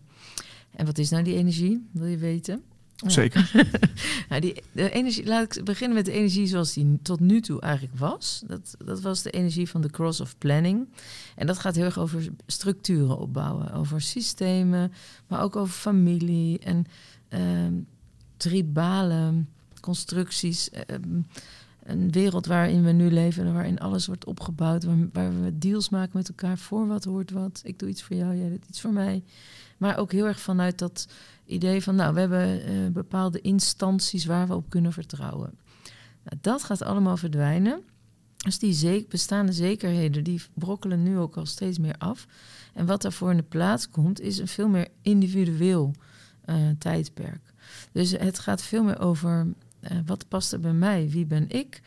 [0.71, 1.87] En wat is nou die energie?
[1.93, 2.63] Wil je weten?
[2.97, 3.51] Zeker.
[4.29, 7.61] Nou, die, de energie, laat ik beginnen met de energie zoals die tot nu toe
[7.61, 8.43] eigenlijk was.
[8.47, 10.89] Dat, dat was de energie van de cross of planning.
[11.35, 14.93] En dat gaat heel erg over structuren opbouwen, over systemen,
[15.27, 16.87] maar ook over familie en
[17.29, 17.75] ehm,
[18.37, 19.45] tribale
[19.81, 20.71] constructies.
[20.71, 21.21] ehm,
[21.83, 25.89] een wereld waarin we nu leven en waarin alles wordt opgebouwd, waar, waar we deals
[25.89, 26.59] maken met elkaar.
[26.59, 27.61] Voor wat hoort wat.
[27.65, 29.23] Ik doe iets voor jou, jij doet iets voor mij.
[29.77, 31.09] Maar ook heel erg vanuit dat
[31.45, 35.59] idee van, nou, we hebben eh, bepaalde instanties waar we op kunnen vertrouwen.
[36.25, 37.83] Nou, dat gaat allemaal verdwijnen.
[38.37, 42.27] Dus die bestaande zekerheden, die brokkelen nu ook al steeds meer af.
[42.75, 45.95] En wat daarvoor in de plaats komt, is een veel meer individueel
[46.45, 47.53] eh, tijdperk.
[47.93, 49.47] Dus het gaat veel meer over
[49.81, 51.09] eh, wat past er bij mij?
[51.09, 51.81] Wie ben ik?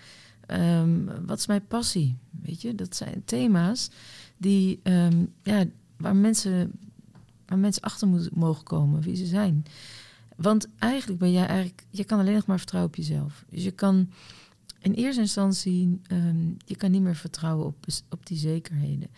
[0.45, 2.17] Ehm, wat is mijn passie?
[2.41, 3.89] Weet je, dat zijn thema's
[4.37, 5.65] die, ehm, ja,
[5.97, 6.71] waar, mensen,
[7.50, 9.66] waar mensen achter moeten mogen komen, wie ze zijn.
[10.36, 13.45] Want eigenlijk ben jij eigenlijk, je kan alleen nog maar vertrouwen op jezelf.
[13.50, 14.10] Dus je kan
[14.80, 19.10] in eerste instantie, um, je kan niet meer vertrouwen op, op die zekerheden.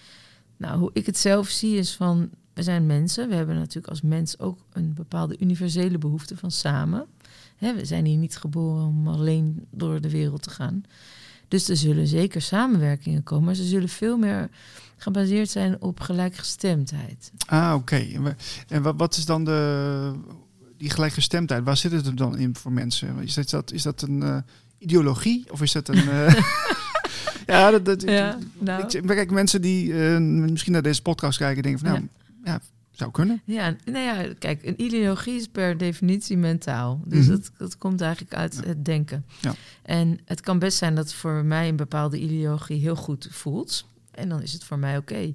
[0.57, 3.29] Nou, hoe ik het zelf zie is van, we zijn mensen.
[3.29, 7.05] We hebben natuurlijk als mens ook een bepaalde universele behoefte van samen.
[7.59, 10.83] we zijn hier niet geboren om alleen door de wereld te gaan.
[11.51, 14.49] Dus er zullen zeker samenwerkingen komen, maar ze zullen veel meer
[14.97, 17.31] gebaseerd zijn op gelijkgestemdheid.
[17.45, 18.07] Ah, oké.
[18.67, 20.13] En wat is dan de,
[20.77, 21.63] die gelijkgestemdheid?
[21.63, 23.17] Waar zit het dan in voor mensen?
[23.19, 24.37] Is dat, is dat een uh,
[24.77, 26.05] ideologie of is dat een.
[26.05, 26.33] Uh,
[27.47, 28.83] ja, dat, dat, ja, nou.
[28.87, 32.07] ik, kijk, mensen die uh, misschien naar deze podcast kijken, denken van nou,
[32.43, 32.61] ja, ja
[33.01, 33.41] zou kunnen.
[33.45, 37.01] Ja, nou ja, kijk, een ideologie is per definitie mentaal.
[37.05, 39.25] Dus mm dat, dat komt eigenlijk uit het denken.
[39.41, 39.53] Ja.
[39.81, 43.85] En het kan best zijn dat voor mij een bepaalde ideologie heel goed voelt.
[44.11, 45.33] En dan is het voor mij oké.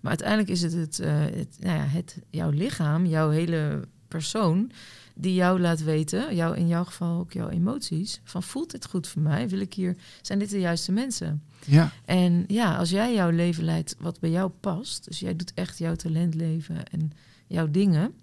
[0.00, 4.70] Maar uiteindelijk is het, het, uh, het, nou ja, het jouw lichaam, jouw hele persoon,
[5.20, 9.06] die jou laat weten, jou, in jouw geval ook jouw emoties, van voelt dit goed
[9.06, 9.48] voor mij?
[9.48, 11.42] Wil ik hier, zijn dit de juiste mensen?
[11.66, 11.92] Ja.
[12.04, 15.78] En ja, als jij jouw leven leidt wat bij jou past, dus jij doet echt
[15.78, 17.12] jouw talent leven en
[17.46, 18.14] jouw dingen,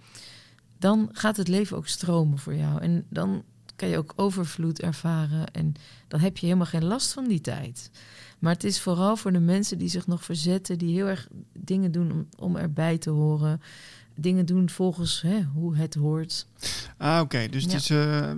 [0.79, 2.81] dan gaat het leven ook stromen voor jou.
[2.81, 3.43] En dan
[3.75, 5.73] kan je ook overvloed ervaren en
[6.07, 7.91] dan heb je helemaal geen last van die tijd.
[8.39, 11.91] Maar het is vooral voor de mensen die zich nog verzetten, die heel erg dingen
[11.91, 13.61] doen om, om erbij te horen
[14.15, 16.47] dingen doen volgens hè, hoe het hoort.
[16.97, 17.47] Ah, oké.
[17.49, 17.69] Dus ja.
[17.69, 18.31] het is, uh,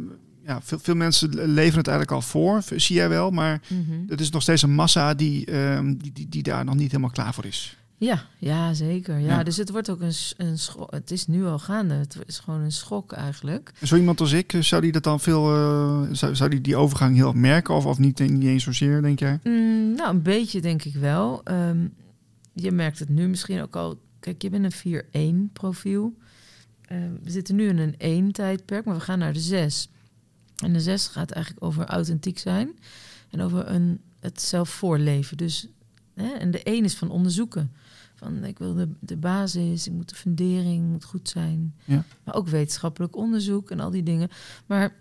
[0.46, 3.32] ja, veel, veel mensen leven het eigenlijk al voor, zie jij wel.
[3.32, 6.76] Maar mm het is nog steeds een massa die, uh, die, die, die, daar nog
[6.76, 7.78] niet helemaal klaar voor is.
[7.98, 9.20] Ja, ja zeker.
[9.20, 10.92] Ja, Dus het wordt ook een, een schok.
[10.92, 11.94] Het is nu al gaande.
[11.94, 13.72] Het is gewoon een schok eigenlijk.
[13.84, 15.56] Zo iemand als ik, zou die dat dan veel.
[15.56, 17.76] Uh, zou, zou die die overgang heel merken?
[17.76, 19.40] Of, of niet, niet eens zozeer, denk jij?
[19.44, 21.42] Mm, nou, een beetje denk ik wel.
[21.46, 21.94] Um,
[22.54, 26.18] je merkt het nu misschien ook al Kijk, je bent een 4-1 profiel.
[26.92, 29.90] Uh, we zitten nu in een 1 tijdperk, maar we gaan naar de 6.
[30.56, 32.80] En de 6 gaat eigenlijk over authentiek zijn
[33.30, 35.38] en over een, het zelf voorleven.
[35.38, 35.68] Dus,
[36.14, 37.72] hè, en de 1 is van onderzoeken.
[38.16, 41.76] Van ik wil de, de basis, ik moet de fundering moet goed zijn.
[41.86, 42.04] Ja.
[42.24, 44.30] Maar ook wetenschappelijk onderzoek en al die dingen.
[44.66, 44.96] Maar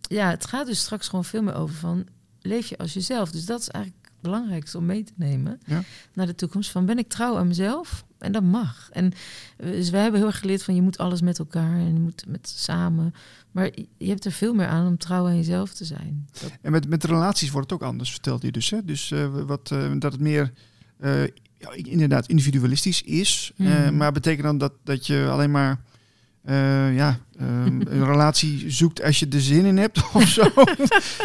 [0.00, 2.06] ja, het gaat dus straks gewoon veel meer over van
[2.40, 3.30] leef je als jezelf.
[3.30, 5.82] Dus dat is eigenlijk het belangrijkste om mee te nemen ja.
[6.12, 6.70] naar de toekomst.
[6.70, 8.05] Van ben ik trouw aan mezelf?
[8.18, 8.88] En dat mag.
[8.92, 9.12] En
[9.56, 12.24] dus wij hebben heel erg geleerd van je moet alles met elkaar en je moet
[12.28, 13.14] met samen.
[13.50, 16.28] Maar je hebt er veel meer aan om trouw aan jezelf te zijn.
[16.62, 18.70] En met, met relaties wordt het ook anders, vertelt je dus.
[18.70, 18.84] Hè?
[18.84, 20.52] Dus uh, wat, uh, dat het meer
[21.00, 21.22] uh,
[21.58, 23.52] ja, inderdaad individualistisch is.
[23.56, 23.96] Mm.
[23.96, 25.80] maar betekent dan dat, dat je alleen maar
[26.48, 30.50] uh, ja, um, een relatie zoekt als je er zin in hebt of zo.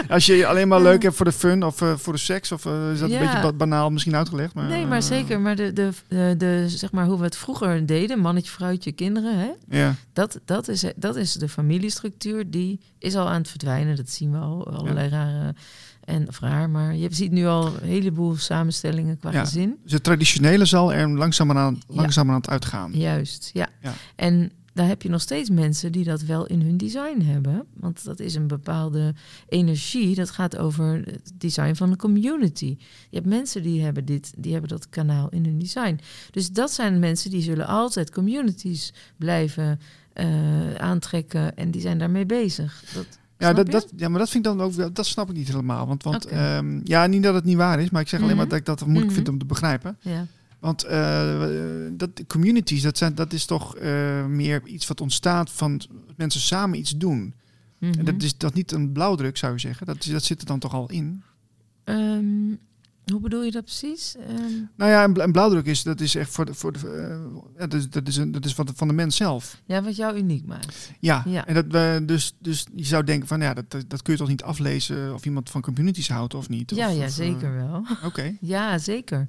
[0.10, 2.52] als je alleen maar leuk hebt voor de fun of uh, voor de seks.
[2.52, 3.22] Of uh, is dat ja.
[3.22, 4.54] een beetje banaal misschien uitgelegd?
[4.54, 5.40] Maar, nee, maar zeker.
[5.40, 9.40] Maar de, de, de, de, zeg maar hoe we het vroeger deden, mannetje, vrouwtje, kinderen.
[9.40, 9.80] Hè?
[9.80, 9.96] Ja.
[10.14, 12.50] Dat, dat, is, dat is de familiestructuur.
[12.50, 13.96] Die is al aan het verdwijnen.
[13.96, 14.68] Dat zien we al.
[14.68, 15.16] Allerlei ja.
[15.16, 15.54] rare
[16.02, 19.78] en of raar, maar je ziet nu al een heleboel samenstellingen qua ja, gezin.
[19.84, 21.80] Dus het traditionele zal er langzamer aan,
[22.36, 22.92] het uitgaan.
[22.94, 23.68] Juist, ja.
[23.82, 23.94] ja.
[24.16, 27.66] En daar heb je nog steeds mensen die dat wel in hun design hebben.
[27.74, 29.14] Want dat is een bepaalde
[29.48, 30.16] energie.
[30.16, 32.78] Dat gaat over het design van een community.
[33.10, 36.00] Je hebt mensen die hebben dit, die hebben dat kanaal in hun design.
[36.32, 39.80] Dus dat zijn mensen die zullen altijd communities blijven
[40.14, 42.84] uh, aantrekken en die zijn daarmee bezig.
[42.94, 43.06] Dat,
[43.38, 45.88] ja, dat, dat, ja, maar dat vind ik dan ook, dat snap ik niet helemaal.
[45.88, 46.58] Want, want okay.
[46.58, 48.50] um, ja, niet dat het niet waar is, maar ik zeg alleen mm -hmm.
[48.50, 49.16] maar dat ik dat moeilijk mm -hmm.
[49.16, 49.98] vind om te begrijpen.
[50.00, 50.26] Ja.
[50.62, 51.46] Want uh,
[51.92, 55.82] dat, communities, dat, zijn, dat is toch uh, meer iets wat ontstaat van
[56.16, 57.18] mensen samen iets doen.
[57.18, 57.34] Mm
[57.78, 58.00] -hmm.
[58.00, 59.86] En dat is dat niet een blauwdruk, zou je zeggen.
[59.86, 61.24] Dat, dat zit er dan toch al in?
[61.86, 62.60] Um,
[63.06, 64.16] hoe bedoel je dat precies?
[64.30, 64.70] Um...
[64.76, 67.74] Nou ja, een, blauwdruk is, dat is echt voor de, voor de, uh, ja, dat,
[67.74, 69.62] is, dat is, een, dat is van de, van de mens zelf.
[69.66, 70.92] Ja, wat jou uniek maakt.
[71.00, 71.48] Ja, ja.
[71.48, 74.28] en dat, we dus, dus je zou denken van, ja, dat, dat kun je toch
[74.28, 76.76] niet aflezen of iemand van communities houdt of niet?
[76.76, 77.78] Ja, of, ja of, zeker uh, wel.
[77.92, 78.06] Oké.
[78.06, 78.38] Okay.
[78.42, 79.28] ja, zeker.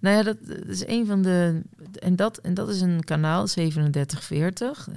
[0.00, 1.62] Nou ja, dat, dat, is een van de,
[1.98, 4.88] en dat, en dat is een kanaal 3740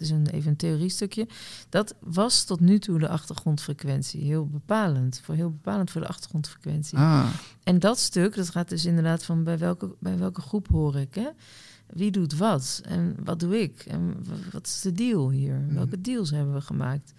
[0.00, 1.28] is een, even een theoriestukje.
[1.68, 4.24] Dat was tot nu toe de achtergrondfrequentie.
[4.24, 5.20] Heel bepalend.
[5.24, 6.98] Voor heel bepalend voor de achtergrondfrequentie.
[6.98, 7.28] Ah.
[7.62, 11.14] En dat stuk, dat gaat dus inderdaad van bij welke, bij welke groep hoor ik.
[11.14, 11.28] Hè?
[11.86, 12.80] Wie doet wat?
[12.84, 13.84] En wat doe ik?
[13.88, 14.16] En
[14.52, 15.54] wat is de deal hier?
[15.54, 15.74] Mm.
[15.74, 17.12] Welke deals hebben we gemaakt?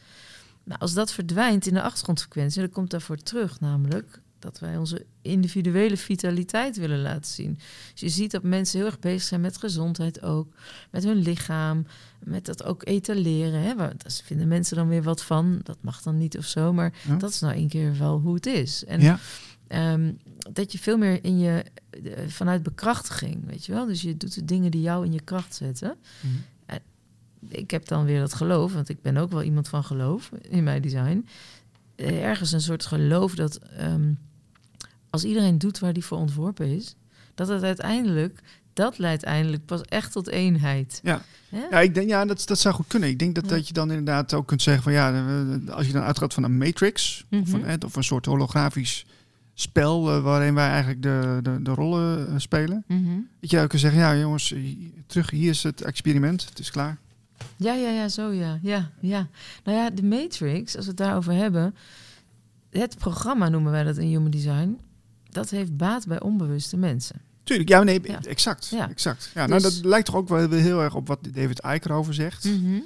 [0.64, 5.06] Nou, als dat verdwijnt in de achtergrondfrequentie, dan komt daarvoor terug namelijk dat wij onze
[5.22, 7.60] individuele vitaliteit willen laten zien.
[7.92, 10.54] Dus je ziet dat mensen heel erg bezig zijn met gezondheid ook,
[10.92, 11.86] met hun lichaam,
[12.24, 13.62] met dat ook etaleren.
[13.62, 13.76] Hè?
[13.76, 15.60] Daar vinden mensen dan weer wat van.
[15.64, 17.16] Dat mag dan niet of zo, maar Ja.
[17.16, 18.86] dat is nou een keer wel hoe het is.
[18.86, 19.20] En Ja,
[19.68, 20.12] Ehm,
[20.52, 23.86] dat je veel meer in je eh, vanuit bekrachtiging, weet je wel.
[23.86, 25.96] Dus je doet de dingen die jou in je kracht zetten.
[26.22, 26.34] Mhm.
[27.48, 30.64] Ik heb dan weer dat geloof, want ik ben ook wel iemand van geloof in
[30.64, 31.28] mijn design.
[31.96, 34.14] Eh, Ergens een soort geloof dat ehm,
[35.12, 36.96] als iedereen doet waar die voor ontworpen is,
[37.36, 38.40] dat het uiteindelijk
[38.74, 41.00] dat leidt eindelijk pas echt tot eenheid.
[41.04, 41.22] Ja.
[41.70, 43.10] Ja, ik denk, ja dat, dat zou goed kunnen.
[43.10, 43.50] Ik denk dat, Ja.
[43.56, 46.44] dat je dan inderdaad ook kunt zeggen van ja, eh, als je dan uitgaat van
[46.44, 47.56] een matrix of, Mhm.
[47.56, 49.06] een, eh, of een soort holografisch
[49.54, 52.84] spel eh, waarin wij eigenlijk de, de, de rollen eh, spelen.
[52.88, 53.20] Mhm.
[53.40, 54.54] Dat je ook kunt zeggen, ja jongens,
[55.06, 56.98] terug, hier is het experiment, het is klaar.
[57.56, 58.60] Ja, ja, ja, zo ja.
[58.62, 59.28] ja, ja.
[59.64, 61.76] Nou ja, de Matrix, als we het daarover hebben,
[62.70, 64.80] het programma noemen wij dat in Human Design,
[65.34, 67.22] dat heeft baat bij onbewuste mensen.
[67.44, 68.20] Tuurlijk, ja, nee, Ja.
[68.24, 68.68] exact.
[68.68, 68.90] Ja.
[68.90, 69.32] exact.
[69.34, 72.14] Ja, nou, Dus- dat lijkt toch ook wel heel erg op wat David Icke over
[72.14, 72.44] zegt.
[72.46, 72.80] Mhm.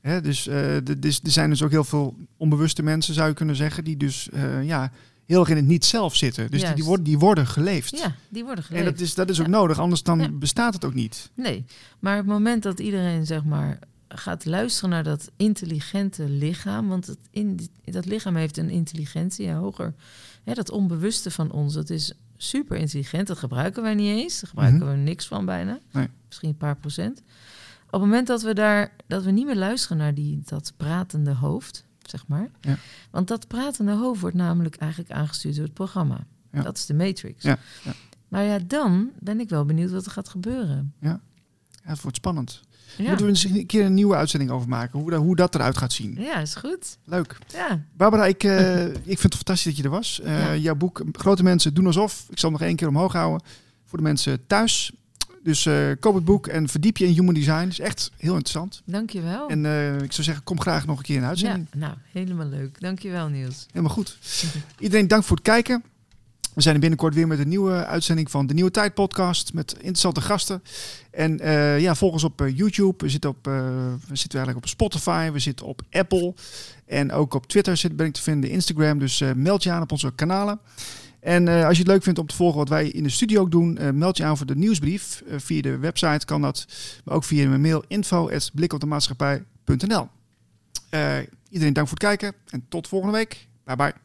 [0.00, 3.34] Hè, dus, eh, de- dus er zijn dus ook heel veel onbewuste mensen, zou je
[3.34, 4.92] kunnen zeggen, die dus eh, ja,
[5.26, 6.50] heel erg in het niet zelf zitten.
[6.50, 7.98] Dus die, die, worden, die worden geleefd.
[7.98, 8.84] Ja, die worden en geleefd.
[8.90, 9.52] dat is, dat is ook Ja.
[9.52, 10.28] nodig, anders dan Ja.
[10.28, 11.30] bestaat het ook niet.
[11.34, 11.64] Nee,
[11.98, 13.78] maar het moment dat iedereen zeg maar
[14.08, 19.56] gaat luisteren naar dat intelligente lichaam, want het in, dat lichaam heeft een intelligentie ja,
[19.58, 19.94] hoger.
[20.44, 23.26] Hè, dat onbewuste van ons, dat is super intelligent.
[23.26, 24.40] Dat gebruiken wij niet eens.
[24.40, 25.78] Daar gebruiken we niks van bijna.
[25.90, 26.08] Nee.
[26.26, 27.22] Misschien een paar procent.
[27.86, 31.34] Op het moment dat we daar dat we niet meer luisteren naar die, dat pratende
[31.34, 32.50] hoofd, zeg maar.
[32.60, 32.76] Ja.
[33.10, 36.26] Want dat pratende hoofd wordt namelijk eigenlijk aangestuurd door het programma.
[36.52, 36.62] Ja.
[36.62, 37.42] Dat is de matrix.
[37.42, 37.58] Ja,
[38.28, 40.94] ja, dan ben ik wel benieuwd wat er gaat gebeuren.
[41.00, 41.20] Ja,
[41.82, 42.60] het wordt spannend.
[42.96, 43.04] Ja.
[43.08, 45.78] Moeten we eens een keer een nieuwe uitzending over maken, hoe, dat- hoe dat eruit
[45.78, 46.16] gaat zien.
[46.20, 46.96] Ja, is goed.
[47.04, 47.38] Leuk.
[47.52, 50.20] Ja, Barbara, ik, eh, ik vind het fantastisch dat je er was.
[50.20, 50.56] Eh, Ja.
[50.56, 52.26] Jouw boek Grote Mensen doen alsof.
[52.30, 53.46] Ik zal hem nog één keer omhoog houden
[53.84, 54.92] voor de mensen thuis.
[55.42, 57.66] Dus eh, koop het boek en verdiep je in human design.
[57.68, 58.82] Is echt heel interessant.
[58.84, 59.48] dankjewel.
[59.48, 59.64] En
[60.02, 61.68] ik zou zeggen, kom graag nog een keer in de ja, uitzending.
[61.76, 62.80] nou, helemaal leuk.
[62.80, 63.66] Dankjewel, Niels.
[63.68, 64.18] Helemaal goed.
[64.78, 65.84] Iedereen dank voor het kijken.
[66.54, 69.72] We zijn er binnenkort weer met een nieuwe uitzending van de Nieuwe Tijd podcast met
[69.72, 70.62] interessante gasten.
[71.10, 73.04] En eh, ja, volg ons op eh, YouTube.
[73.04, 73.52] We zitten, op, eh,
[74.08, 75.30] we zitten eigenlijk op Spotify.
[75.30, 76.34] We zitten op Apple.
[76.86, 78.98] En ook op Twitter zit, ben ik te vinden, Instagram.
[78.98, 80.60] Dus meld je aan op onze kanalen.
[81.20, 83.50] En als je het leuk vindt om te volgen wat wij in de studio ook
[83.50, 85.22] doen, meld je aan voor de nieuwsbrief.
[85.28, 86.66] Via de website kan dat,
[87.04, 90.08] maar ook via mijn mail info.blikopdemaatschappij.nl.
[91.48, 93.48] Iedereen dank voor het kijken en tot volgende week.
[93.64, 94.03] Bye bye.